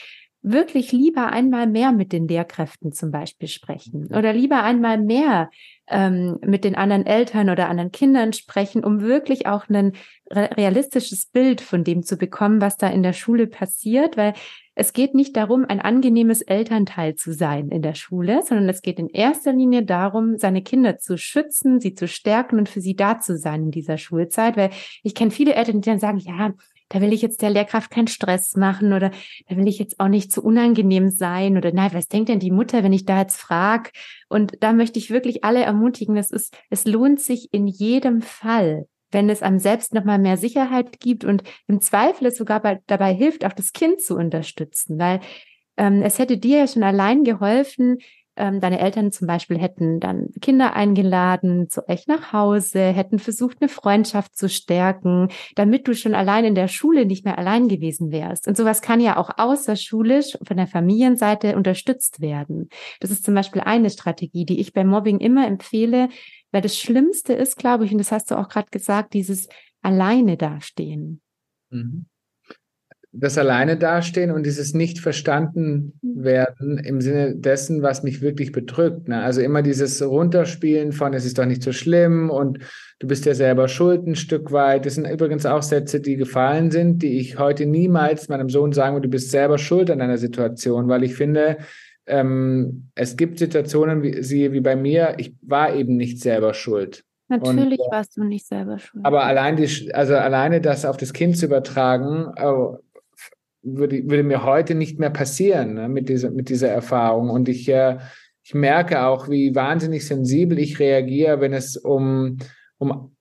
[0.42, 5.50] wirklich lieber einmal mehr mit den Lehrkräften zum Beispiel sprechen oder lieber einmal mehr
[5.88, 9.92] ähm, mit den anderen Eltern oder anderen Kindern sprechen, um wirklich auch ein
[10.30, 14.34] realistisches Bild von dem zu bekommen, was da in der Schule passiert, weil
[14.74, 19.00] es geht nicht darum, ein angenehmes Elternteil zu sein in der Schule, sondern es geht
[19.00, 23.18] in erster Linie darum, seine Kinder zu schützen, sie zu stärken und für sie da
[23.18, 24.70] zu sein in dieser Schulzeit, weil
[25.02, 26.52] ich kenne viele Eltern, die dann sagen, ja,
[26.88, 29.10] da will ich jetzt der Lehrkraft keinen Stress machen oder
[29.48, 32.50] da will ich jetzt auch nicht zu unangenehm sein oder nein, was denkt denn die
[32.50, 33.92] Mutter, wenn ich da jetzt frag?
[34.28, 38.86] Und da möchte ich wirklich alle ermutigen, das ist, es lohnt sich in jedem Fall,
[39.10, 43.14] wenn es einem selbst nochmal mehr Sicherheit gibt und im Zweifel es sogar bei, dabei
[43.14, 45.20] hilft, auch das Kind zu unterstützen, weil
[45.76, 47.98] ähm, es hätte dir ja schon allein geholfen,
[48.38, 53.58] ähm, deine Eltern zum Beispiel hätten dann Kinder eingeladen zu euch nach Hause, hätten versucht,
[53.60, 58.10] eine Freundschaft zu stärken, damit du schon allein in der Schule nicht mehr allein gewesen
[58.10, 58.48] wärst.
[58.48, 62.68] Und sowas kann ja auch außerschulisch von der Familienseite unterstützt werden.
[63.00, 66.08] Das ist zum Beispiel eine Strategie, die ich beim Mobbing immer empfehle,
[66.52, 69.48] weil das Schlimmste ist, glaube ich, und das hast du auch gerade gesagt, dieses
[69.82, 71.20] alleine dastehen.
[71.70, 72.06] Mhm
[73.12, 79.08] das alleine dastehen und dieses nicht verstanden werden im Sinne dessen, was mich wirklich bedrückt.
[79.08, 79.22] Ne?
[79.22, 82.58] Also immer dieses Runterspielen von, es ist doch nicht so schlimm und
[82.98, 84.84] du bist ja selber schuld ein Stück weit.
[84.84, 88.94] Das sind übrigens auch Sätze, die gefallen sind, die ich heute niemals meinem Sohn sagen
[88.94, 91.58] würde, du bist selber schuld an einer Situation, weil ich finde,
[92.06, 97.04] ähm, es gibt Situationen, wie, sie wie bei mir, ich war eben nicht selber schuld.
[97.28, 99.04] Natürlich und, äh, warst du nicht selber schuld.
[99.04, 102.78] Aber allein die, also alleine das auf das Kind zu übertragen, oh,
[103.62, 107.30] würde, würde mir heute nicht mehr passieren ne, mit, dieser, mit dieser Erfahrung.
[107.30, 107.98] Und ich, äh,
[108.42, 112.38] ich merke auch, wie wahnsinnig sensibel ich reagiere, wenn es um,
[112.78, 113.16] um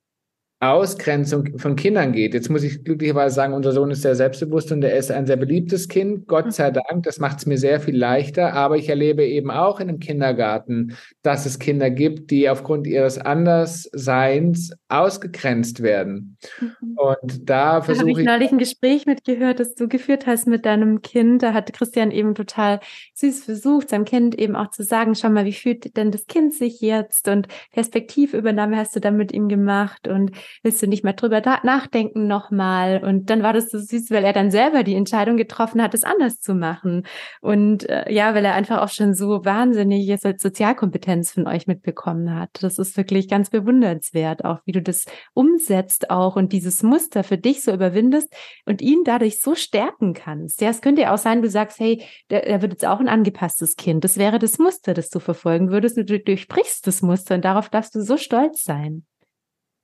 [0.60, 2.34] Ausgrenzung von Kindern geht.
[2.34, 5.36] Jetzt muss ich glücklicherweise sagen, unser Sohn ist sehr selbstbewusst und er ist ein sehr
[5.36, 6.26] beliebtes Kind.
[6.26, 6.50] Gott mhm.
[6.50, 8.54] sei Dank, das macht es mir sehr viel leichter.
[8.54, 13.18] Aber ich erlebe eben auch in einem Kindergarten, dass es Kinder gibt, die aufgrund ihres
[13.18, 16.36] Andersseins ausgegrenzt werden.
[16.60, 16.96] Mhm.
[16.96, 18.18] Und da versuche da ich.
[18.18, 21.44] Ich neulich ein Gespräch mitgehört, das du geführt hast mit deinem Kind.
[21.44, 22.80] Da hat Christian eben total
[23.18, 26.54] süß versucht, seinem Kind eben auch zu sagen, schau mal, wie fühlt denn das Kind
[26.54, 27.28] sich jetzt?
[27.28, 30.30] Und Perspektivübernahme hast du dann mit ihm gemacht und
[30.62, 33.02] willst du nicht mehr drüber nachdenken nochmal?
[33.04, 36.04] Und dann war das so süß, weil er dann selber die Entscheidung getroffen hat, es
[36.04, 37.04] anders zu machen.
[37.40, 41.66] Und äh, ja, weil er einfach auch schon so wahnsinnig jetzt als Sozialkompetenz von euch
[41.66, 42.50] mitbekommen hat.
[42.62, 47.38] Das ist wirklich ganz bewundernswert, auch wie du das umsetzt auch und dieses Muster für
[47.38, 48.32] dich so überwindest
[48.64, 50.60] und ihn dadurch so stärken kannst.
[50.60, 53.07] Ja, es könnte ja auch sein, du sagst, hey, der, der wird jetzt auch ein
[53.08, 54.04] angepasstes Kind.
[54.04, 57.68] Das wäre das Muster, das du verfolgen würdest und du durchbrichst das Muster und darauf
[57.68, 59.04] darfst du so stolz sein.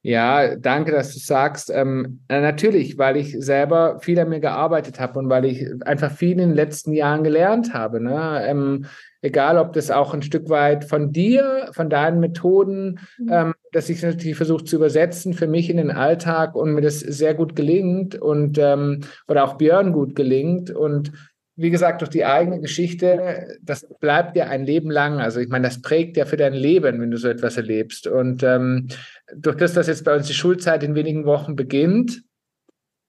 [0.06, 1.70] Ja, danke, dass du sagst.
[1.74, 6.32] Ähm, natürlich, weil ich selber viel an mir gearbeitet habe und weil ich einfach viel
[6.32, 8.02] in den letzten Jahren gelernt habe.
[8.02, 8.44] Ne?
[8.46, 8.84] Ähm,
[9.22, 13.28] egal, ob das auch ein Stück weit von dir, von deinen Methoden, mhm.
[13.32, 17.00] ähm, dass ich natürlich versuche zu übersetzen für mich in den Alltag und mir das
[17.00, 21.12] sehr gut gelingt und ähm, oder auch Björn gut gelingt und
[21.56, 25.20] wie gesagt, durch die eigene Geschichte, das bleibt ja ein Leben lang.
[25.20, 28.06] Also ich meine, das prägt ja für dein Leben, wenn du so etwas erlebst.
[28.06, 28.88] Und ähm,
[29.36, 32.22] durch das, dass jetzt bei uns die Schulzeit in wenigen Wochen beginnt,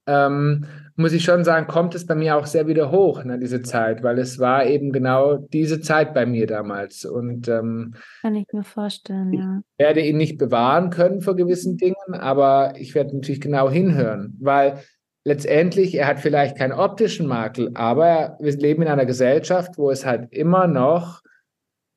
[0.07, 3.61] ähm, muss ich schon sagen, kommt es bei mir auch sehr wieder hoch, ne, diese
[3.61, 7.03] Zeit, weil es war eben genau diese Zeit bei mir damals.
[7.03, 9.61] Und ähm, kann ich mir vorstellen, ja.
[9.77, 14.37] Ich werde ihn nicht bewahren können vor gewissen Dingen, aber ich werde natürlich genau hinhören,
[14.39, 14.79] weil
[15.25, 20.05] letztendlich, er hat vielleicht keinen optischen Makel, aber wir leben in einer Gesellschaft, wo es
[20.05, 21.21] halt immer noch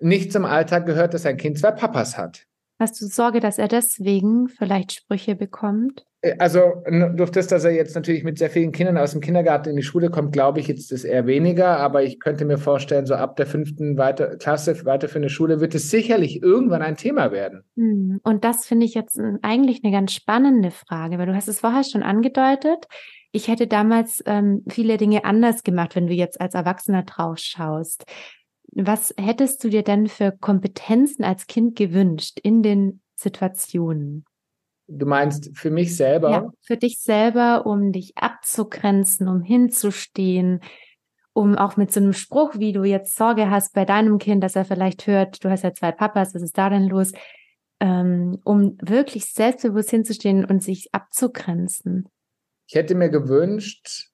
[0.01, 2.47] nicht zum Alltag gehört, dass ein Kind zwei Papas hat.
[2.81, 6.07] Hast du Sorge, dass er deswegen vielleicht Sprüche bekommt?
[6.21, 6.61] Äh, also
[7.17, 9.83] durch das, dass er jetzt natürlich mit sehr vielen Kindern aus dem Kindergarten in die
[9.83, 11.79] Schule kommt, glaube ich, jetzt ist eher weniger.
[11.79, 15.91] Aber ich könnte mir vorstellen, so ab der fünften weiter, Klasse weiterführende Schule wird es
[15.91, 17.64] sicherlich irgendwann ein Thema werden.
[17.77, 21.61] Hm, und das finde ich jetzt eigentlich eine ganz spannende Frage, weil du hast es
[21.61, 22.87] vorher schon angedeutet
[23.38, 28.05] ich hätte damals ähm, viele Dinge anders gemacht, wenn du jetzt als Erwachsener drauf schaust.
[28.72, 34.24] Was hättest du dir denn für Kompetenzen als Kind gewünscht in den Situationen?
[34.88, 36.31] Du meinst für mich selber?
[36.31, 40.61] Ja, für dich selber, um dich abzugrenzen, um hinzustehen,
[41.33, 44.57] um auch mit so einem Spruch, wie du jetzt Sorge hast bei deinem Kind, dass
[44.57, 47.12] er vielleicht hört, du hast ja zwei Papas, was ist da denn los?
[47.79, 52.09] Ähm, um wirklich selbstbewusst hinzustehen und sich abzugrenzen.
[52.68, 54.11] Ich hätte mir gewünscht,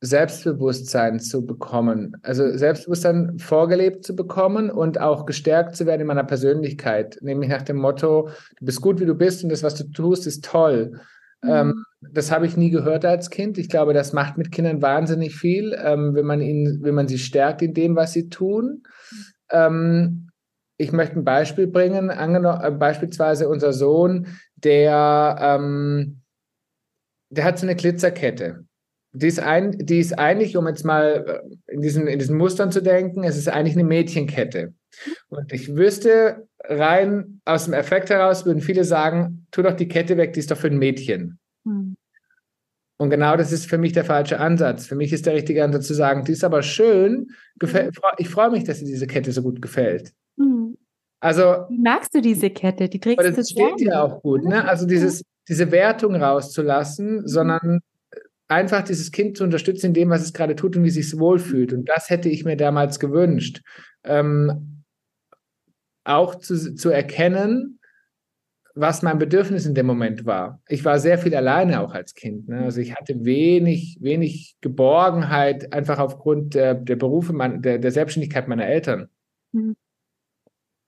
[0.00, 6.24] Selbstbewusstsein zu bekommen, also Selbstbewusstsein vorgelebt zu bekommen und auch gestärkt zu werden in meiner
[6.24, 9.84] Persönlichkeit, nämlich nach dem Motto, du bist gut, wie du bist und das, was du
[9.84, 11.00] tust, ist toll.
[11.42, 11.50] Mhm.
[11.50, 13.56] Ähm, das habe ich nie gehört als Kind.
[13.58, 17.18] Ich glaube, das macht mit Kindern wahnsinnig viel, ähm, wenn man ihnen, wenn man sie
[17.18, 18.82] stärkt in dem, was sie tun.
[19.48, 20.30] Ähm,
[20.76, 26.21] ich möchte ein Beispiel bringen, äh, beispielsweise unser Sohn, der ähm,
[27.32, 28.64] der hat so eine Glitzerkette.
[29.14, 32.72] Die ist, ein, die ist eigentlich, um jetzt mal äh, in diesen, in diesen Mustern
[32.72, 34.72] zu denken, es ist eigentlich eine Mädchenkette.
[35.28, 40.16] Und ich wüsste, rein aus dem Effekt heraus würden viele sagen, tu doch die Kette
[40.16, 41.38] weg, die ist doch für ein Mädchen.
[41.66, 41.94] Hm.
[42.98, 44.86] Und genau das ist für mich der falsche Ansatz.
[44.86, 48.02] Für mich ist der richtige Ansatz zu sagen, die ist aber schön, gefällt, hm.
[48.16, 50.12] ich freue mich, dass dir diese Kette so gut gefällt.
[50.38, 50.76] Hm.
[51.20, 52.88] Also, Wie magst du diese Kette?
[52.88, 54.42] Die trägst du Das steht ja auch gut.
[54.44, 54.66] Ne?
[54.66, 57.26] Also dieses, diese Wertung rauszulassen, mhm.
[57.26, 57.80] sondern
[58.48, 61.18] einfach dieses Kind zu unterstützen in dem, was es gerade tut und wie es sich
[61.18, 61.72] wohlfühlt.
[61.72, 63.62] Und das hätte ich mir damals gewünscht.
[64.04, 64.84] Ähm,
[66.04, 67.78] auch zu, zu erkennen,
[68.74, 70.60] was mein Bedürfnis in dem Moment war.
[70.68, 72.48] Ich war sehr viel alleine auch als Kind.
[72.48, 72.60] Ne?
[72.64, 78.48] Also ich hatte wenig, wenig Geborgenheit, einfach aufgrund der, der Berufe, mein, der, der Selbstständigkeit
[78.48, 79.08] meiner Eltern.
[79.52, 79.76] Mhm.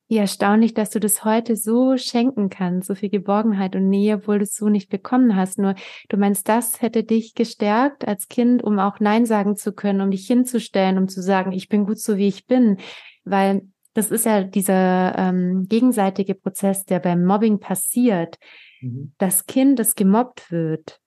[0.07, 4.39] Wie erstaunlich, dass du das heute so schenken kannst, so viel Geborgenheit und Nähe, obwohl
[4.39, 5.59] du es so nicht bekommen hast.
[5.59, 5.75] Nur
[6.11, 10.11] du meinst, das hätte dich gestärkt als Kind, um auch Nein sagen zu können, um
[10.11, 12.77] dich hinzustellen, um zu sagen, ich bin gut so wie ich bin.
[13.25, 13.63] Weil
[13.95, 18.39] das ist ja dieser ähm, gegenseitige Prozess, der beim Mobbing passiert.
[18.83, 19.15] Mhm.
[19.19, 21.01] Das Kind, das gemobbt wird,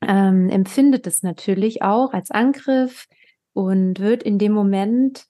[0.00, 3.06] ähm, empfindet es natürlich auch als Angriff
[3.52, 5.26] und wird in dem Moment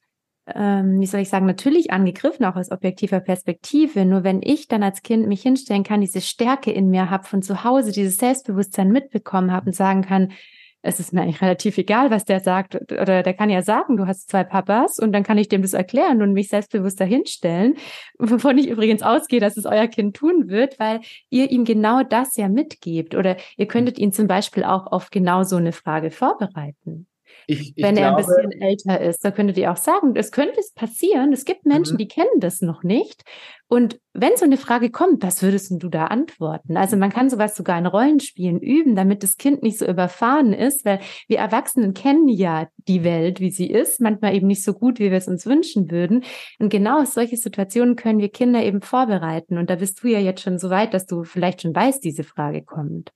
[0.54, 4.04] ähm, wie soll ich sagen, natürlich angegriffen, auch aus objektiver Perspektive.
[4.04, 7.42] Nur wenn ich dann als Kind mich hinstellen kann, diese Stärke in mir habe, von
[7.42, 10.32] zu Hause dieses Selbstbewusstsein mitbekommen habe und sagen kann,
[10.80, 12.76] es ist mir eigentlich relativ egal, was der sagt.
[12.92, 15.72] Oder der kann ja sagen, du hast zwei Papas und dann kann ich dem das
[15.72, 17.74] erklären und mich selbstbewusst dahinstellen,
[18.18, 22.36] wovon ich übrigens ausgehe, dass es euer Kind tun wird, weil ihr ihm genau das
[22.36, 23.16] ja mitgebt.
[23.16, 27.07] Oder ihr könntet ihn zum Beispiel auch auf genau so eine Frage vorbereiten.
[27.50, 29.24] Ich, ich wenn glaube, er ein bisschen älter ist.
[29.24, 31.32] Da könntet ihr auch sagen, es könnte passieren.
[31.32, 31.98] Es gibt Menschen, mhm.
[31.98, 33.24] die kennen das noch nicht.
[33.68, 36.76] Und wenn so eine Frage kommt, was würdest du da antworten?
[36.76, 40.84] Also man kann sowas sogar in Rollenspielen üben, damit das Kind nicht so überfahren ist,
[40.84, 44.98] weil wir Erwachsenen kennen ja die Welt, wie sie ist, manchmal eben nicht so gut,
[44.98, 46.24] wie wir es uns wünschen würden.
[46.58, 49.56] Und genau aus solche Situationen können wir Kinder eben vorbereiten.
[49.56, 52.24] Und da bist du ja jetzt schon so weit, dass du vielleicht schon weißt, diese
[52.24, 53.10] Frage kommt.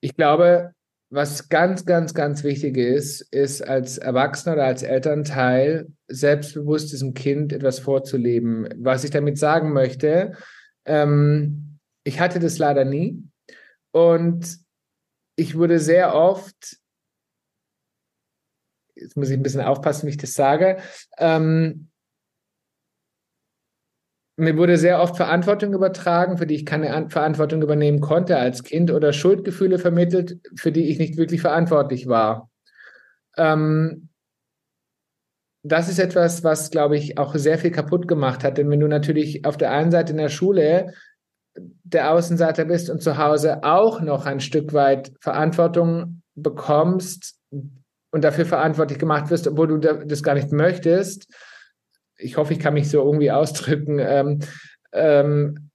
[0.00, 0.72] Ich glaube,
[1.10, 7.52] was ganz, ganz, ganz wichtig ist, ist als Erwachsener oder als Elternteil selbstbewusst diesem Kind
[7.52, 8.68] etwas vorzuleben.
[8.76, 10.32] Was ich damit sagen möchte,
[10.84, 13.22] ähm, ich hatte das leider nie
[13.92, 14.58] und
[15.36, 16.78] ich wurde sehr oft,
[18.94, 20.78] jetzt muss ich ein bisschen aufpassen, wie ich das sage,
[21.16, 21.87] ähm,
[24.38, 28.92] mir wurde sehr oft Verantwortung übertragen, für die ich keine Verantwortung übernehmen konnte als Kind
[28.92, 32.48] oder Schuldgefühle vermittelt, für die ich nicht wirklich verantwortlich war.
[33.36, 34.08] Ähm,
[35.64, 38.58] das ist etwas, was, glaube ich, auch sehr viel kaputt gemacht hat.
[38.58, 40.94] Denn wenn du natürlich auf der einen Seite in der Schule
[41.56, 48.46] der Außenseiter bist und zu Hause auch noch ein Stück weit Verantwortung bekommst und dafür
[48.46, 51.26] verantwortlich gemacht wirst, obwohl du das gar nicht möchtest,
[52.18, 54.40] ich hoffe, ich kann mich so irgendwie ausdrücken, ähm,
[54.92, 55.70] ähm,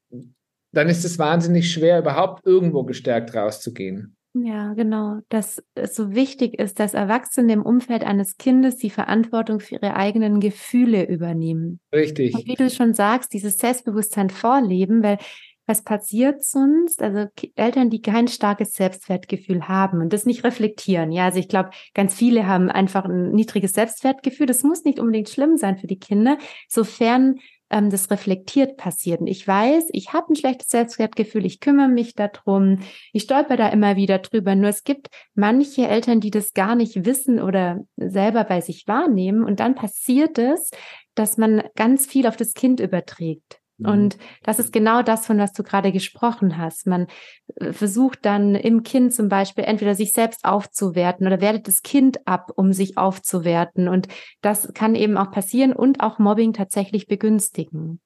[0.72, 4.16] dann ist es wahnsinnig schwer, überhaupt irgendwo gestärkt rauszugehen.
[4.36, 5.20] Ja, genau.
[5.30, 9.96] Dass es so wichtig ist, dass Erwachsene im Umfeld eines Kindes die Verantwortung für ihre
[9.96, 11.80] eigenen Gefühle übernehmen.
[11.94, 12.34] Richtig.
[12.34, 15.20] Und wie du schon sagst, dieses Selbstbewusstsein vorleben, weil
[15.66, 17.02] was passiert sonst?
[17.02, 21.12] Also Eltern, die kein starkes Selbstwertgefühl haben und das nicht reflektieren.
[21.12, 24.46] Ja, also ich glaube, ganz viele haben einfach ein niedriges Selbstwertgefühl.
[24.46, 29.22] Das muss nicht unbedingt schlimm sein für die Kinder, sofern ähm, das reflektiert passiert.
[29.22, 32.80] Und ich weiß, ich habe ein schlechtes Selbstwertgefühl, ich kümmere mich darum,
[33.12, 34.56] ich stolper da immer wieder drüber.
[34.56, 39.44] Nur es gibt manche Eltern, die das gar nicht wissen oder selber bei sich wahrnehmen.
[39.44, 40.72] Und dann passiert es,
[41.16, 43.63] dass man ganz viel auf das Kind überträgt.
[43.84, 43.90] Mhm.
[43.90, 46.88] Und das ist genau das, von was du gerade gesprochen hast.
[46.88, 47.08] Man
[47.56, 52.26] äh, versucht dann im Kind zum Beispiel entweder sich selbst aufzuwerten oder wertet das Kind
[52.26, 53.88] ab, um sich aufzuwerten.
[53.88, 54.08] Und
[54.42, 58.00] das kann eben auch passieren und auch Mobbing tatsächlich begünstigen.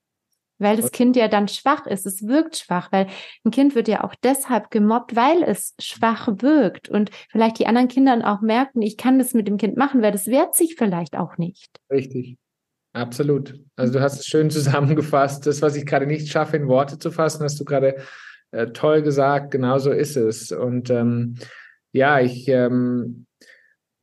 [0.59, 2.07] Weil das Kind ja dann schwach ist.
[2.07, 3.07] Es wirkt schwach, weil
[3.45, 6.89] ein Kind wird ja auch deshalb gemobbt, weil es schwach wirkt.
[6.89, 10.11] Und vielleicht die anderen Kinder auch merken, ich kann das mit dem Kind machen, weil
[10.11, 11.79] das wehrt sich vielleicht auch nicht.
[11.91, 12.37] Richtig.
[12.97, 13.53] Absolut.
[13.75, 15.45] Also du hast es schön zusammengefasst.
[15.45, 17.97] Das, was ich gerade nicht schaffe, in Worte zu fassen, hast du gerade
[18.51, 19.51] äh, toll gesagt.
[19.51, 20.51] Genau so ist es.
[20.51, 21.35] Und ähm,
[21.91, 23.27] ja, ich, ähm,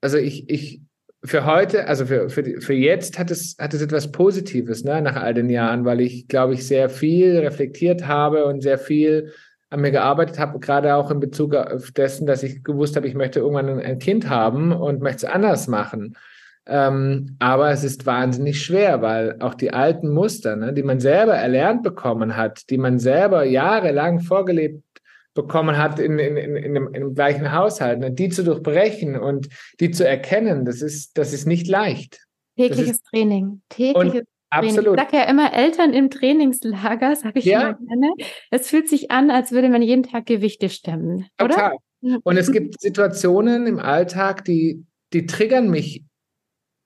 [0.01, 0.81] also ich, ich,
[1.25, 5.17] für heute, also für, für, für jetzt hat es, hat es etwas Positives, ne, nach
[5.17, 9.33] all den Jahren, weil ich, glaube ich, sehr viel reflektiert habe und sehr viel
[9.71, 13.15] an mir gearbeitet habe, gerade auch in Bezug auf dessen, dass ich gewusst habe, ich
[13.15, 16.17] möchte irgendwann ein Kind haben und möchte es anders machen.
[16.67, 21.35] Ähm, aber es ist wahnsinnig schwer, weil auch die alten Muster, ne, die man selber
[21.35, 24.83] erlernt bekommen hat, die man selber jahrelang vorgelebt
[25.35, 29.49] bekommen hat in, in, in, in, dem, dem gleichen Haushalt, ne, die zu durchbrechen und
[29.81, 32.25] die zu erkennen, das ist, das ist nicht leicht.
[32.57, 33.61] Tägliches ist, Training.
[33.69, 34.27] Tägliches Training.
[34.51, 34.97] Absolut.
[34.97, 37.61] Ich sage ja immer Eltern im Trainingslager, sage ich ja.
[37.61, 38.15] immer gerne.
[38.51, 41.27] Es fühlt sich an, als würde man jeden Tag Gewichte stemmen.
[41.37, 41.73] Total.
[42.01, 42.21] Oder?
[42.23, 46.05] Und es gibt Situationen im Alltag, die, die triggern mich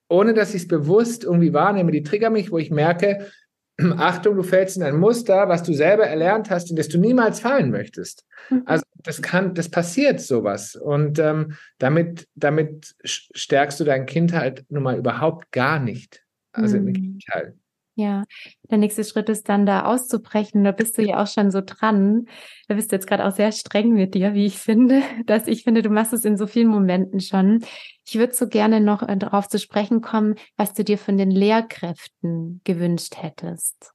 [0.08, 3.30] ohne dass ich es bewusst irgendwie wahrnehme, die triggern mich, wo ich merke,
[3.96, 7.40] Achtung, du fällst in ein Muster, was du selber erlernt hast, in das du niemals
[7.40, 8.24] fallen möchtest.
[8.50, 8.62] Mhm.
[8.66, 10.74] Also das kann, das passiert sowas.
[10.74, 16.24] Und ähm, damit, damit stärkst du dein Kind halt nun mal überhaupt gar nicht.
[16.52, 16.88] Also mhm.
[16.88, 17.54] im Gegenteil.
[17.98, 18.22] Ja,
[18.70, 20.62] der nächste Schritt ist dann da auszubrechen.
[20.62, 22.26] Da bist du ja auch schon so dran.
[22.68, 25.64] Da bist du jetzt gerade auch sehr streng mit dir, wie ich finde, dass ich
[25.64, 27.64] finde, du machst es in so vielen Momenten schon.
[28.06, 31.32] Ich würde so gerne noch äh, darauf zu sprechen kommen, was du dir von den
[31.32, 33.90] Lehrkräften gewünscht hättest.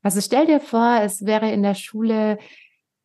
[0.00, 2.38] Also stell dir vor, es wäre in der Schule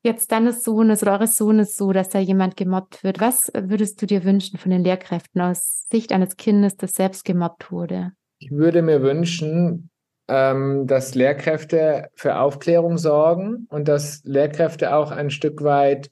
[0.03, 3.19] jetzt deines Sohnes oder eures Sohnes so, dass da jemand gemobbt wird.
[3.19, 7.71] Was würdest du dir wünschen von den Lehrkräften aus Sicht eines Kindes, das selbst gemobbt
[7.71, 8.12] wurde?
[8.38, 9.89] Ich würde mir wünschen,
[10.27, 16.09] ähm, dass Lehrkräfte für Aufklärung sorgen und dass Lehrkräfte auch ein Stück weit,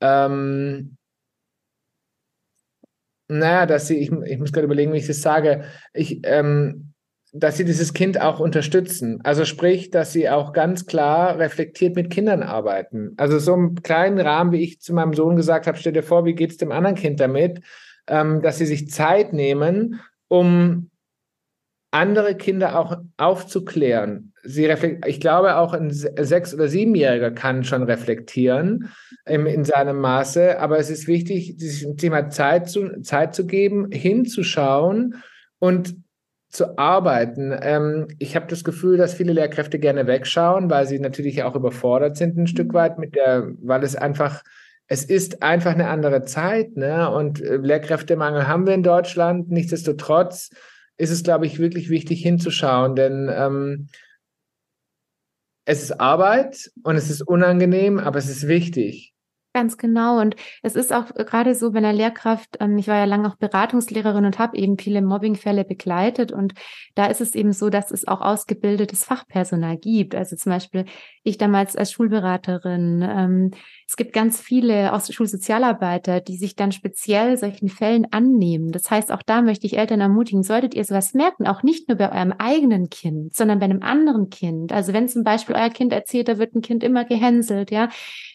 [0.00, 0.96] ähm,
[3.28, 6.92] naja, dass sie, ich, ich muss gerade überlegen, wie ich das sage, ich, ähm,
[7.32, 9.20] dass sie dieses Kind auch unterstützen.
[9.24, 13.14] Also sprich, dass sie auch ganz klar reflektiert mit Kindern arbeiten.
[13.16, 16.24] Also so im kleinen Rahmen, wie ich zu meinem Sohn gesagt habe, stell dir vor,
[16.24, 17.60] wie geht es dem anderen Kind damit,
[18.06, 20.90] ähm, dass sie sich Zeit nehmen, um
[21.94, 24.32] andere Kinder auch aufzuklären.
[24.42, 24.68] Sie
[25.06, 28.90] ich glaube, auch ein sechs- oder siebenjähriger kann schon reflektieren
[29.24, 33.90] im, in seinem Maße, aber es ist wichtig, sich Thema Zeit zu, Zeit zu geben,
[33.92, 35.22] hinzuschauen
[35.60, 35.94] und
[36.50, 37.56] zu arbeiten.
[37.62, 42.16] Ähm, ich habe das Gefühl, dass viele Lehrkräfte gerne wegschauen, weil sie natürlich auch überfordert
[42.16, 44.42] sind ein Stück weit mit der, weil es einfach
[44.86, 47.10] es ist einfach eine andere Zeit, ne?
[47.10, 49.50] Und äh, Lehrkräftemangel haben wir in Deutschland.
[49.50, 50.50] Nichtsdestotrotz
[50.96, 53.88] ist es, glaube ich, wirklich wichtig hinzuschauen, denn ähm,
[55.66, 59.14] es ist Arbeit und es ist unangenehm, aber es ist wichtig.
[59.54, 60.20] Ganz genau.
[60.20, 60.34] Und
[60.64, 64.24] es ist auch gerade so bei einer Lehrkraft, ähm, ich war ja lange auch Beratungslehrerin
[64.24, 66.32] und habe eben viele Mobbingfälle begleitet.
[66.32, 66.54] Und
[66.96, 70.16] da ist es eben so, dass es auch ausgebildetes Fachpersonal gibt.
[70.16, 70.86] Also zum Beispiel
[71.22, 73.08] ich damals als Schulberaterin.
[73.08, 73.50] Ähm,
[73.86, 78.72] es gibt ganz viele aus Schulsozialarbeiter, die sich dann speziell solchen Fällen annehmen.
[78.72, 81.98] Das heißt, auch da möchte ich Eltern ermutigen, solltet ihr sowas merken, auch nicht nur
[81.98, 84.72] bei eurem eigenen Kind, sondern bei einem anderen Kind.
[84.72, 87.88] Also wenn zum Beispiel euer Kind erzählt, da wird ein Kind immer gehänselt, ja,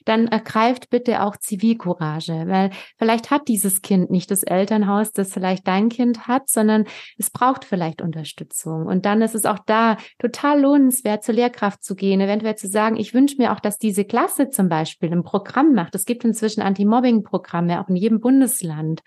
[0.06, 5.68] dann ergreift bitte auch Zivilcourage, weil vielleicht hat dieses Kind nicht das Elternhaus, das vielleicht
[5.68, 6.86] dein Kind hat, sondern
[7.18, 8.86] es braucht vielleicht Unterstützung.
[8.86, 12.96] Und dann ist es auch da total lohnenswert, zur Lehrkraft zu gehen, eventuell zu sagen,
[12.98, 15.39] ich wünsche mir auch, dass diese Klasse zum Beispiel ein Programm
[15.74, 15.96] macht.
[15.96, 19.02] Es gibt inzwischen Anti-Mobbing-Programme auch in jedem Bundesland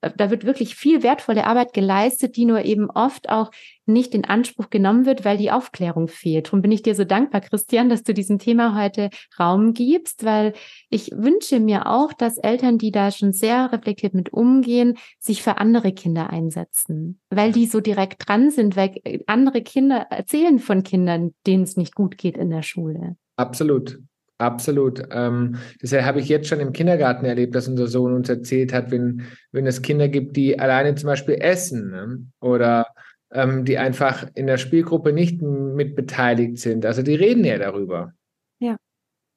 [0.00, 3.50] da wird wirklich viel wertvolle Arbeit geleistet, die nur eben oft auch
[3.86, 6.46] nicht in Anspruch genommen wird, weil die Aufklärung fehlt.
[6.46, 10.54] Darum bin ich dir so dankbar, Christian, dass du diesem Thema heute Raum gibst, weil
[10.90, 15.58] ich wünsche mir auch, dass Eltern, die da schon sehr reflektiert mit umgehen, sich für
[15.58, 21.34] andere Kinder einsetzen, weil die so direkt dran sind, weil andere Kinder erzählen von Kindern,
[21.46, 23.16] denen es nicht gut geht in der Schule.
[23.36, 23.98] Absolut.
[24.40, 25.02] Absolut.
[25.10, 28.90] Ähm, deshalb habe ich jetzt schon im Kindergarten erlebt, dass unser Sohn uns erzählt hat,
[28.90, 32.26] wenn, wenn es Kinder gibt, die alleine zum Beispiel essen ne?
[32.40, 32.86] oder
[33.32, 36.86] ähm, die einfach in der Spielgruppe nicht mit beteiligt sind.
[36.86, 38.14] Also die reden ja darüber.
[38.60, 38.76] Ja,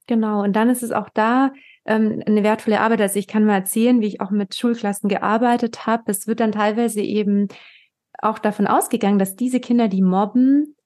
[0.08, 0.42] genau.
[0.42, 1.52] Und dann ist es auch da
[1.84, 3.02] ähm, eine wertvolle Arbeit.
[3.02, 6.04] Also ich kann mal erzählen, wie ich auch mit Schulklassen gearbeitet habe.
[6.08, 7.50] Es wird dann teilweise eben
[8.20, 10.78] auch davon ausgegangen, dass diese Kinder, die mobben,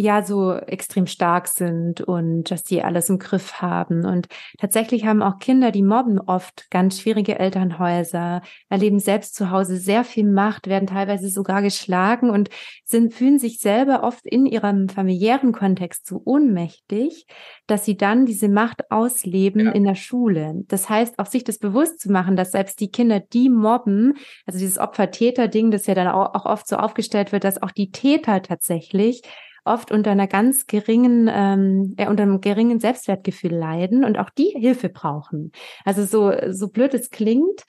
[0.00, 4.04] ja so extrem stark sind und dass die alles im Griff haben.
[4.04, 4.28] Und
[4.58, 10.04] tatsächlich haben auch Kinder, die mobben, oft ganz schwierige Elternhäuser, erleben selbst zu Hause sehr
[10.04, 12.48] viel Macht, werden teilweise sogar geschlagen und
[12.84, 17.26] sind, fühlen sich selber oft in ihrem familiären Kontext so ohnmächtig,
[17.66, 19.72] dass sie dann diese Macht ausleben ja.
[19.72, 20.62] in der Schule.
[20.68, 24.14] Das heißt, auch sich das bewusst zu machen, dass selbst die Kinder, die mobben,
[24.46, 27.90] also dieses Opfer-Täter-Ding, das ja dann auch, auch oft so aufgestellt wird, dass auch die
[27.90, 29.22] Täter tatsächlich
[29.64, 34.54] oft unter einer ganz geringen, ähm, äh, unter einem geringen Selbstwertgefühl leiden und auch die
[34.58, 35.52] Hilfe brauchen.
[35.84, 37.62] Also so, so blöd es klingt,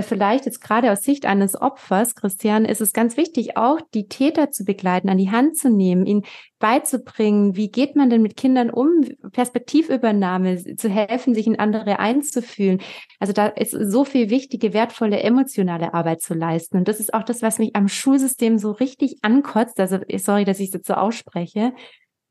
[0.00, 4.50] vielleicht jetzt gerade aus Sicht eines Opfers, Christian, ist es ganz wichtig, auch die Täter
[4.50, 6.24] zu begleiten, an die Hand zu nehmen, ihnen
[6.58, 12.80] beizubringen, wie geht man denn mit Kindern um, Perspektivübernahme, zu helfen, sich in andere einzufühlen.
[13.20, 16.78] Also da ist so viel wichtige, wertvolle, emotionale Arbeit zu leisten.
[16.78, 19.78] Und das ist auch das, was mich am Schulsystem so richtig ankotzt.
[19.78, 21.72] Also sorry, dass ich es jetzt so ausspreche.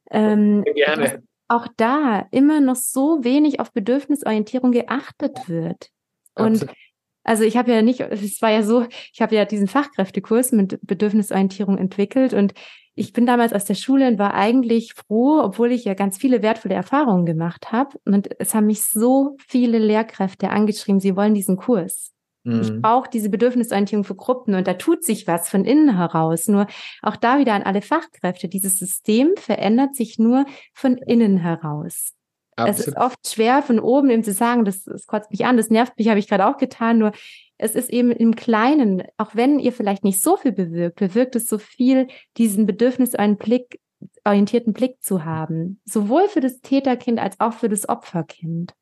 [0.10, 1.24] Ähm, Gerne.
[1.48, 5.90] Auch da immer noch so wenig auf Bedürfnisorientierung geachtet wird.
[6.36, 6.76] Und Absolut.
[7.24, 10.80] Also ich habe ja nicht, es war ja so, ich habe ja diesen Fachkräftekurs mit
[10.82, 12.54] Bedürfnisorientierung entwickelt und
[12.96, 16.44] ich bin damals aus der Schule und war eigentlich froh, obwohl ich ja ganz viele
[16.44, 17.98] wertvolle Erfahrungen gemacht habe.
[18.06, 22.12] Und es haben mich so viele Lehrkräfte angeschrieben, sie wollen diesen Kurs.
[22.44, 22.62] Mhm.
[22.62, 26.48] Ich brauche diese Bedürfnisorientierung für Gruppen und da tut sich was von innen heraus.
[26.48, 26.68] Nur
[27.02, 28.48] auch da wieder an alle Fachkräfte.
[28.48, 32.14] Dieses System verändert sich nur von innen heraus.
[32.56, 32.80] Absolut.
[32.80, 35.70] Es ist oft schwer von oben eben zu sagen, das, das kotzt mich an, das
[35.70, 37.12] nervt mich, habe ich gerade auch getan, nur
[37.58, 41.48] es ist eben im Kleinen, auch wenn ihr vielleicht nicht so viel bewirkt, bewirkt es
[41.48, 43.80] so viel, diesen Bedürfnis, einen Blick,
[44.26, 45.80] orientierten Blick zu haben.
[45.86, 48.74] Sowohl für das Täterkind als auch für das Opferkind.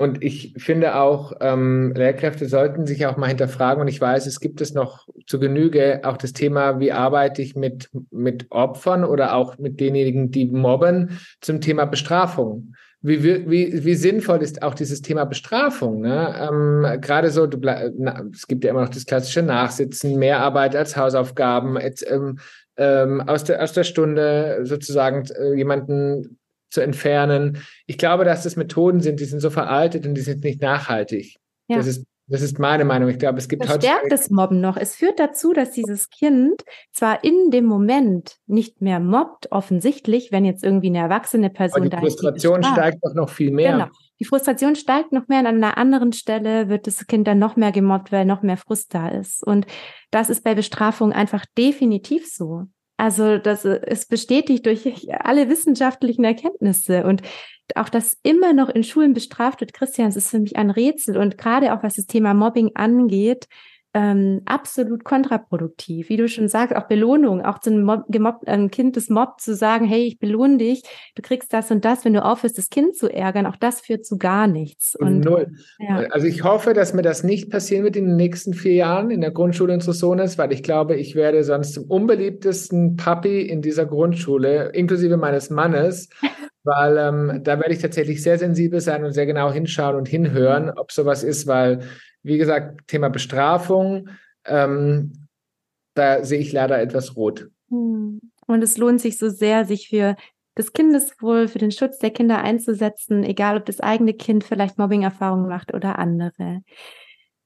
[0.00, 3.80] Und ich finde auch, ähm, Lehrkräfte sollten sich auch mal hinterfragen.
[3.80, 7.56] Und ich weiß, es gibt es noch zu Genüge auch das Thema, wie arbeite ich
[7.56, 12.74] mit, mit Opfern oder auch mit denjenigen, die mobben, zum Thema Bestrafung.
[13.00, 16.00] Wie, wie, wie sinnvoll ist auch dieses Thema Bestrafung?
[16.00, 16.48] Ne?
[16.48, 20.76] Ähm, Gerade so, du na, es gibt ja immer noch das klassische Nachsitzen, mehr Arbeit
[20.76, 22.38] als Hausaufgaben, jetzt, ähm,
[22.76, 26.37] ähm, aus, der, aus der Stunde sozusagen äh, jemanden
[26.70, 27.62] zu entfernen.
[27.86, 31.36] Ich glaube, dass das Methoden sind, die sind so veraltet und die sind nicht nachhaltig.
[31.68, 31.76] Ja.
[31.76, 33.08] Das ist das ist meine Meinung.
[33.08, 34.76] Ich glaube, es gibt Verstärkt das Mobben noch.
[34.76, 36.62] Es führt dazu, dass dieses Kind
[36.92, 41.88] zwar in dem Moment nicht mehr mobbt, offensichtlich, wenn jetzt irgendwie eine erwachsene Person Aber
[41.88, 43.72] die Frustration steigt doch noch viel mehr.
[43.72, 43.86] Genau.
[44.20, 45.38] Die Frustration steigt noch mehr.
[45.38, 48.92] An einer anderen Stelle wird das Kind dann noch mehr gemobbt, weil noch mehr Frust
[48.92, 49.42] da ist.
[49.42, 49.66] Und
[50.10, 52.64] das ist bei Bestrafung einfach definitiv so.
[52.98, 57.04] Also das ist bestätigt durch alle wissenschaftlichen Erkenntnisse.
[57.04, 57.22] Und
[57.76, 61.16] auch das immer noch in Schulen bestraft wird, Christian, das ist für mich ein Rätsel.
[61.16, 63.46] Und gerade auch was das Thema Mobbing angeht,
[63.94, 66.08] ähm, absolut kontraproduktiv.
[66.08, 69.40] Wie du schon sagst, auch Belohnung, auch zu einem Mob gemobbten ähm, Kind des Mob
[69.40, 70.82] zu sagen, hey, ich belohne dich,
[71.14, 74.04] du kriegst das und das, wenn du aufhörst, das Kind zu ärgern, auch das führt
[74.04, 74.94] zu gar nichts.
[74.94, 75.48] Und, Null.
[75.78, 76.04] Ja.
[76.10, 79.20] Also ich hoffe, dass mir das nicht passieren wird in den nächsten vier Jahren in
[79.20, 83.86] der Grundschule unseres Sohnes, weil ich glaube, ich werde sonst zum unbeliebtesten Papi in dieser
[83.86, 86.08] Grundschule, inklusive meines Mannes.
[86.64, 90.70] weil ähm, da werde ich tatsächlich sehr sensibel sein und sehr genau hinschauen und hinhören,
[90.76, 91.80] ob sowas ist, weil,
[92.28, 94.10] wie gesagt, Thema Bestrafung,
[94.44, 95.26] ähm,
[95.94, 97.48] da sehe ich leider etwas rot.
[97.70, 98.20] Hm.
[98.46, 100.16] Und es lohnt sich so sehr, sich für
[100.54, 105.48] das Kindeswohl, für den Schutz der Kinder einzusetzen, egal ob das eigene Kind vielleicht Mobbing-Erfahrungen
[105.48, 106.62] macht oder andere.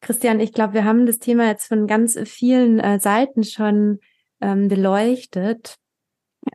[0.00, 4.00] Christian, ich glaube, wir haben das Thema jetzt von ganz vielen äh, Seiten schon
[4.40, 5.76] ähm, beleuchtet.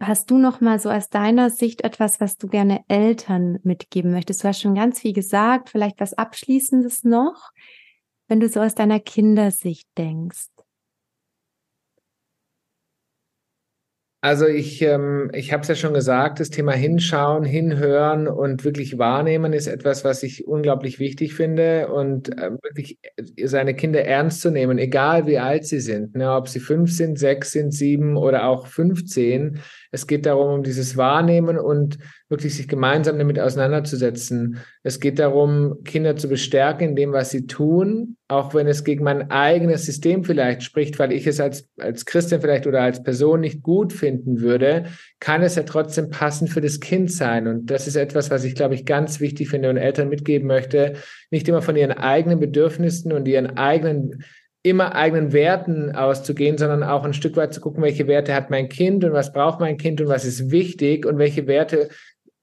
[0.01, 4.43] Hast du noch mal so aus deiner Sicht etwas, was du gerne Eltern mitgeben möchtest?
[4.43, 7.51] Du hast schon ganz viel gesagt, vielleicht was Abschließendes noch,
[8.27, 10.47] wenn du so aus deiner Kindersicht denkst.
[14.21, 18.97] Also ich, ähm, ich habe es ja schon gesagt, das Thema Hinschauen, Hinhören und wirklich
[18.97, 22.97] wahrnehmen ist etwas, was ich unglaublich wichtig finde und äh, wirklich
[23.43, 27.19] seine Kinder ernst zu nehmen, egal wie alt sie sind, ne, ob sie fünf sind,
[27.19, 29.61] sechs sind, sieben oder auch 15.
[29.91, 31.97] Es geht darum, um dieses Wahrnehmen und
[32.29, 34.59] wirklich sich gemeinsam damit auseinanderzusetzen.
[34.83, 39.03] Es geht darum, Kinder zu bestärken in dem, was sie tun, auch wenn es gegen
[39.03, 43.39] mein eigenes System vielleicht spricht, weil ich es als, als Christian vielleicht oder als Person
[43.39, 44.85] nicht gut finden würde,
[45.21, 47.47] kann es ja trotzdem passend für das Kind sein.
[47.47, 50.95] Und das ist etwas, was ich, glaube ich, ganz wichtig finde und Eltern mitgeben möchte,
[51.31, 54.23] nicht immer von ihren eigenen Bedürfnissen und ihren eigenen
[54.63, 58.69] immer eigenen Werten auszugehen, sondern auch ein Stück weit zu gucken, welche Werte hat mein
[58.69, 61.89] Kind und was braucht mein Kind und was ist wichtig und welche Werte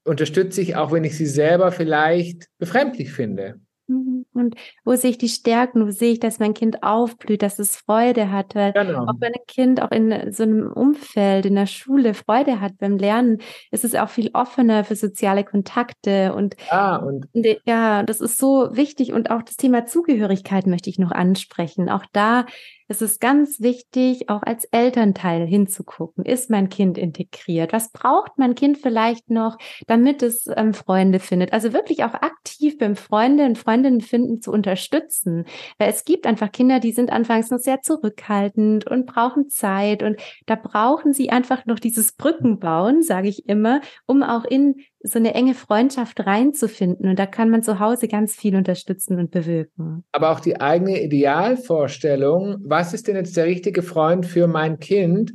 [0.04, 3.60] unterstütze ich, auch wenn ich sie selber vielleicht befremdlich finde.
[3.86, 4.24] Mhm.
[4.32, 4.54] Und
[4.84, 8.30] wo sehe ich die Stärken, wo sehe ich, dass mein Kind aufblüht, dass es Freude
[8.30, 9.04] hat, weil genau.
[9.04, 12.96] auch wenn ein Kind auch in so einem Umfeld, in der Schule Freude hat beim
[12.96, 13.38] Lernen,
[13.70, 17.26] ist es auch viel offener für soziale Kontakte und, ah, und
[17.66, 21.90] ja, das ist so wichtig und auch das Thema Zugehörigkeit möchte ich noch ansprechen.
[21.90, 22.46] Auch da
[22.86, 26.24] es ist ganz wichtig, auch als Elternteil hinzugucken.
[26.24, 27.72] Ist mein Kind integriert?
[27.72, 29.56] Was braucht mein Kind vielleicht noch,
[29.86, 31.52] damit es ähm, Freunde findet?
[31.52, 35.46] Also wirklich auch aktiv beim Freunde und Freundinnen finden zu unterstützen.
[35.78, 40.02] Weil es gibt einfach Kinder, die sind anfangs noch sehr zurückhaltend und brauchen Zeit.
[40.02, 44.76] Und da brauchen sie einfach noch dieses Brückenbauen, sage ich immer, um auch in
[45.06, 47.10] so eine enge Freundschaft reinzufinden.
[47.10, 50.02] Und da kann man zu Hause ganz viel unterstützen und bewirken.
[50.12, 55.34] Aber auch die eigene Idealvorstellung, was ist denn jetzt der richtige Freund für mein Kind,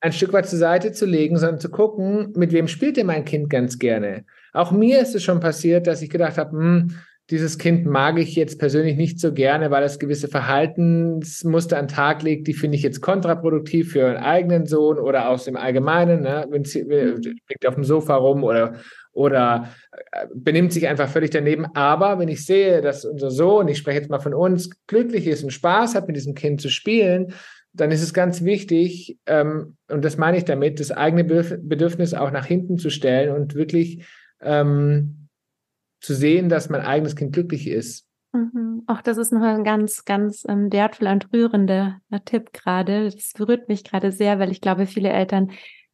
[0.00, 3.26] ein Stück weit zur Seite zu legen, sondern zu gucken, mit wem spielt denn mein
[3.26, 4.24] Kind ganz gerne.
[4.54, 6.96] Auch mir ist es schon passiert, dass ich gedacht habe, hm,
[7.28, 11.94] dieses Kind mag ich jetzt persönlich nicht so gerne, weil es gewisse Verhaltensmuster an den
[11.94, 16.22] Tag legt, die finde ich jetzt kontraproduktiv für einen eigenen Sohn oder aus dem Allgemeinen.
[16.22, 16.46] Ne?
[16.50, 18.74] Wenn sie liegt auf dem Sofa rum oder
[19.12, 19.70] oder
[20.12, 21.66] äh, benimmt sich einfach völlig daneben.
[21.74, 25.42] Aber wenn ich sehe, dass unser Sohn, ich spreche jetzt mal von uns, glücklich ist
[25.42, 27.34] und Spaß hat, mit diesem Kind zu spielen,
[27.72, 32.30] dann ist es ganz wichtig, ähm, und das meine ich damit, das eigene Bedürfnis auch
[32.30, 34.06] nach hinten zu stellen und wirklich
[34.40, 35.28] ähm,
[36.00, 38.06] zu sehen, dass mein eigenes Kind glücklich ist.
[38.32, 38.82] Mhm.
[38.86, 43.10] Auch das ist noch ein ganz, ganz ähm, wertvoller und rührender Tipp gerade.
[43.10, 45.50] Das berührt mich gerade sehr, weil ich glaube, viele Eltern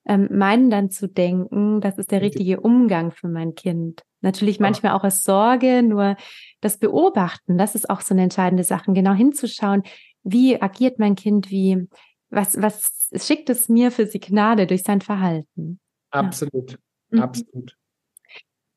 [0.07, 4.03] ähm, meinen dann zu denken, das ist der richtige Umgang für mein Kind.
[4.21, 6.17] Natürlich manchmal auch als Sorge, nur
[6.61, 9.83] das Beobachten, das ist auch so eine entscheidende Sache, genau hinzuschauen,
[10.23, 11.89] wie agiert mein Kind, wie,
[12.31, 15.81] was, was schickt es mir für Signale durch sein Verhalten.
[16.11, 16.79] Absolut,
[17.11, 17.23] ja.
[17.23, 17.77] absolut.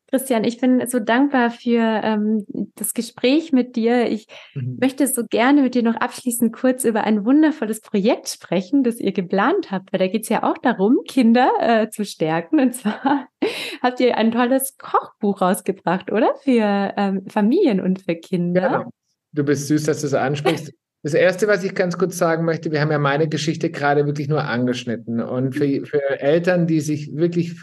[0.09, 2.45] Christian, ich bin so dankbar für ähm,
[2.75, 4.09] das Gespräch mit dir.
[4.09, 4.77] Ich mhm.
[4.79, 9.11] möchte so gerne mit dir noch abschließend kurz über ein wundervolles Projekt sprechen, das ihr
[9.11, 12.59] geplant habt, weil da geht es ja auch darum, Kinder äh, zu stärken.
[12.59, 13.27] Und zwar
[13.83, 16.33] habt ihr ein tolles Kochbuch rausgebracht, oder?
[16.43, 18.61] Für ähm, Familien und für Kinder.
[18.61, 18.89] Genau.
[19.31, 20.73] Du bist süß, dass du es ansprichst.
[21.01, 24.27] Das Erste, was ich ganz kurz sagen möchte, wir haben ja meine Geschichte gerade wirklich
[24.27, 25.21] nur angeschnitten.
[25.21, 27.55] Und für, für Eltern, die sich wirklich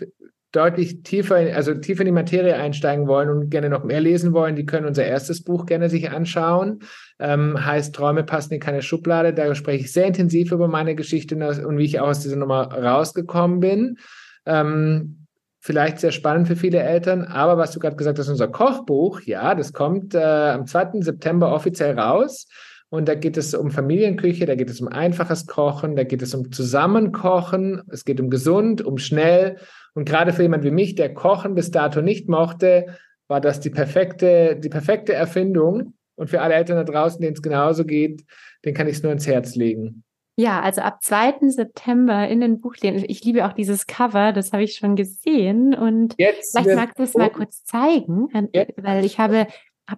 [0.56, 4.56] deutlich tiefer, also tiefer in die Materie einsteigen wollen und gerne noch mehr lesen wollen,
[4.56, 6.80] die können unser erstes Buch gerne sich anschauen.
[7.18, 9.34] Ähm, heißt Träume passen in keine Schublade.
[9.34, 12.72] Da spreche ich sehr intensiv über meine Geschichte und wie ich auch aus dieser Nummer
[12.72, 13.98] rausgekommen bin.
[14.46, 15.26] Ähm,
[15.60, 19.54] vielleicht sehr spannend für viele Eltern, aber was du gerade gesagt hast, unser Kochbuch, ja,
[19.54, 21.00] das kommt äh, am 2.
[21.00, 22.46] September offiziell raus.
[22.88, 26.34] Und da geht es um Familienküche, da geht es um einfaches Kochen, da geht es
[26.34, 29.56] um Zusammenkochen, es geht um gesund, um schnell
[29.96, 33.70] und gerade für jemand wie mich, der Kochen bis dato nicht mochte, war das die
[33.70, 35.94] perfekte, die perfekte Erfindung.
[36.16, 38.22] Und für alle Eltern da draußen, denen es genauso geht,
[38.64, 40.04] den kann ich es nur ins Herz legen.
[40.36, 41.48] Ja, also ab 2.
[41.48, 43.02] September in den Buchläden.
[43.08, 45.74] Ich liebe auch dieses Cover, das habe ich schon gesehen.
[45.74, 48.72] Und Jetzt vielleicht magst du es mal kurz zeigen, Jetzt.
[48.76, 49.46] weil ich habe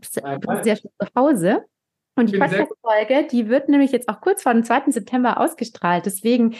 [0.00, 1.64] es sehr schön zu Hause.
[2.18, 4.90] Und die Podcast-Folge, die wird nämlich jetzt auch kurz vor dem 2.
[4.90, 6.04] September ausgestrahlt.
[6.04, 6.56] Deswegen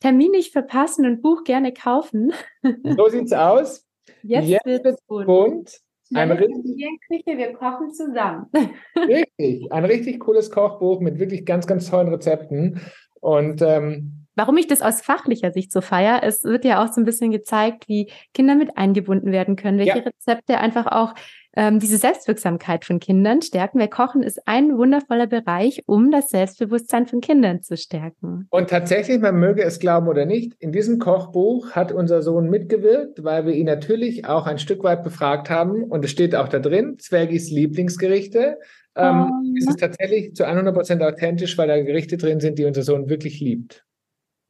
[0.00, 2.32] Termin nicht verpassen und Buch gerne kaufen.
[2.96, 3.86] So sieht's aus.
[4.22, 5.26] Jetzt, Jetzt wird's bunt.
[5.26, 5.80] bunt.
[6.12, 8.46] Ein Küche, wir kochen zusammen.
[8.96, 12.80] Richtig, ein richtig cooles Kochbuch mit wirklich ganz, ganz tollen Rezepten.
[13.20, 17.00] Und ähm, Warum ich das aus fachlicher Sicht so feiere, es wird ja auch so
[17.00, 20.04] ein bisschen gezeigt, wie Kinder mit eingebunden werden können, welche ja.
[20.04, 21.14] Rezepte einfach auch
[21.56, 23.80] ähm, diese Selbstwirksamkeit von Kindern stärken.
[23.80, 28.46] Weil Kochen ist ein wundervoller Bereich, um das Selbstbewusstsein von Kindern zu stärken.
[28.50, 33.24] Und tatsächlich, man möge es glauben oder nicht, in diesem Kochbuch hat unser Sohn mitgewirkt,
[33.24, 35.84] weil wir ihn natürlich auch ein Stück weit befragt haben.
[35.84, 38.58] Und es steht auch da drin, Zwergis Lieblingsgerichte.
[38.96, 39.58] Ähm, oh.
[39.58, 43.08] Es ist tatsächlich zu 100 Prozent authentisch, weil da Gerichte drin sind, die unser Sohn
[43.08, 43.84] wirklich liebt.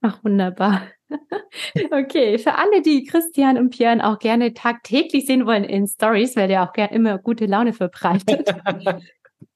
[0.00, 0.82] Ach, wunderbar.
[1.90, 6.46] Okay, für alle, die Christian und Björn auch gerne tagtäglich sehen wollen in Stories, weil
[6.46, 8.54] der auch gerne immer gute Laune verbreitet,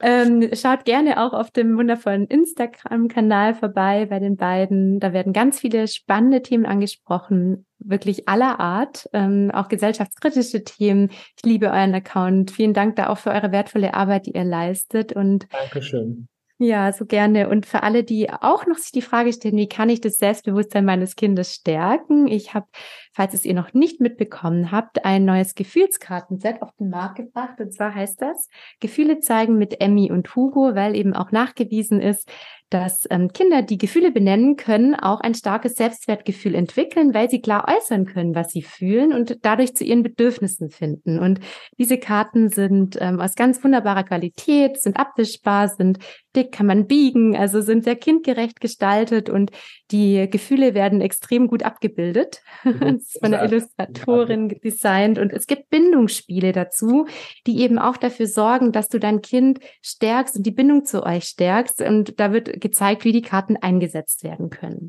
[0.02, 4.98] ähm, schaut gerne auch auf dem wundervollen Instagram-Kanal vorbei bei den beiden.
[4.98, 11.10] Da werden ganz viele spannende Themen angesprochen, wirklich aller Art, ähm, auch gesellschaftskritische Themen.
[11.10, 12.50] Ich liebe euren Account.
[12.50, 15.12] Vielen Dank da auch für eure wertvolle Arbeit, die ihr leistet.
[15.12, 16.28] Und Dankeschön.
[16.66, 17.50] Ja, so gerne.
[17.50, 20.86] Und für alle, die auch noch sich die Frage stellen, wie kann ich das Selbstbewusstsein
[20.86, 22.26] meines Kindes stärken?
[22.26, 22.66] Ich habe,
[23.14, 27.60] falls es ihr noch nicht mitbekommen habt, ein neues Gefühlskartenset auf den Markt gebracht.
[27.60, 28.48] Und zwar heißt das
[28.80, 32.28] Gefühle zeigen mit Emmy und Hugo, weil eben auch nachgewiesen ist,
[32.70, 37.66] dass ähm, Kinder, die Gefühle benennen können, auch ein starkes Selbstwertgefühl entwickeln, weil sie klar
[37.68, 41.20] äußern können, was sie fühlen und dadurch zu ihren Bedürfnissen finden.
[41.20, 41.38] Und
[41.78, 45.98] diese Karten sind ähm, aus ganz wunderbarer Qualität, sind abwischbar, sind
[46.34, 49.52] dick, kann man biegen, also sind sehr kindgerecht gestaltet und
[49.92, 52.42] die Gefühle werden extrem gut abgebildet.
[52.64, 57.06] das ist von der Illustratorin designt und es gibt Bindungsspiele dazu,
[57.46, 61.24] die eben auch dafür sorgen, dass du dein Kind stärkst und die Bindung zu euch
[61.24, 64.88] stärkst und da wird gezeigt, wie die Karten eingesetzt werden können.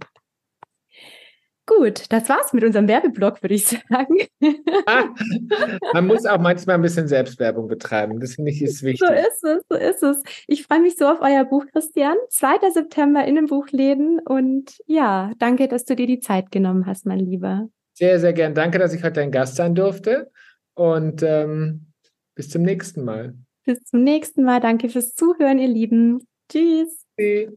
[1.68, 4.18] Gut, das war's mit unserem Werbeblock, würde ich sagen.
[4.86, 5.05] Ah,
[5.93, 8.20] man muss auch manchmal ein bisschen Selbstwerbung betreiben.
[8.20, 9.07] Das finde ich ist wichtig.
[9.07, 10.24] So ist es, so ist es.
[10.47, 12.16] Ich freue mich so auf euer Buch, Christian.
[12.30, 12.70] 2.
[12.72, 14.20] September in den Buchläden.
[14.20, 17.68] Und ja, danke, dass du dir die Zeit genommen hast, mein Lieber.
[17.97, 18.53] Sehr, sehr gern.
[18.53, 20.31] Danke, dass ich heute dein Gast sein durfte.
[20.73, 21.87] Und ähm,
[22.35, 23.35] bis zum nächsten Mal.
[23.65, 24.59] Bis zum nächsten Mal.
[24.59, 26.27] Danke fürs Zuhören, ihr Lieben.
[26.49, 27.05] Tschüss.
[27.17, 27.53] Tschüss.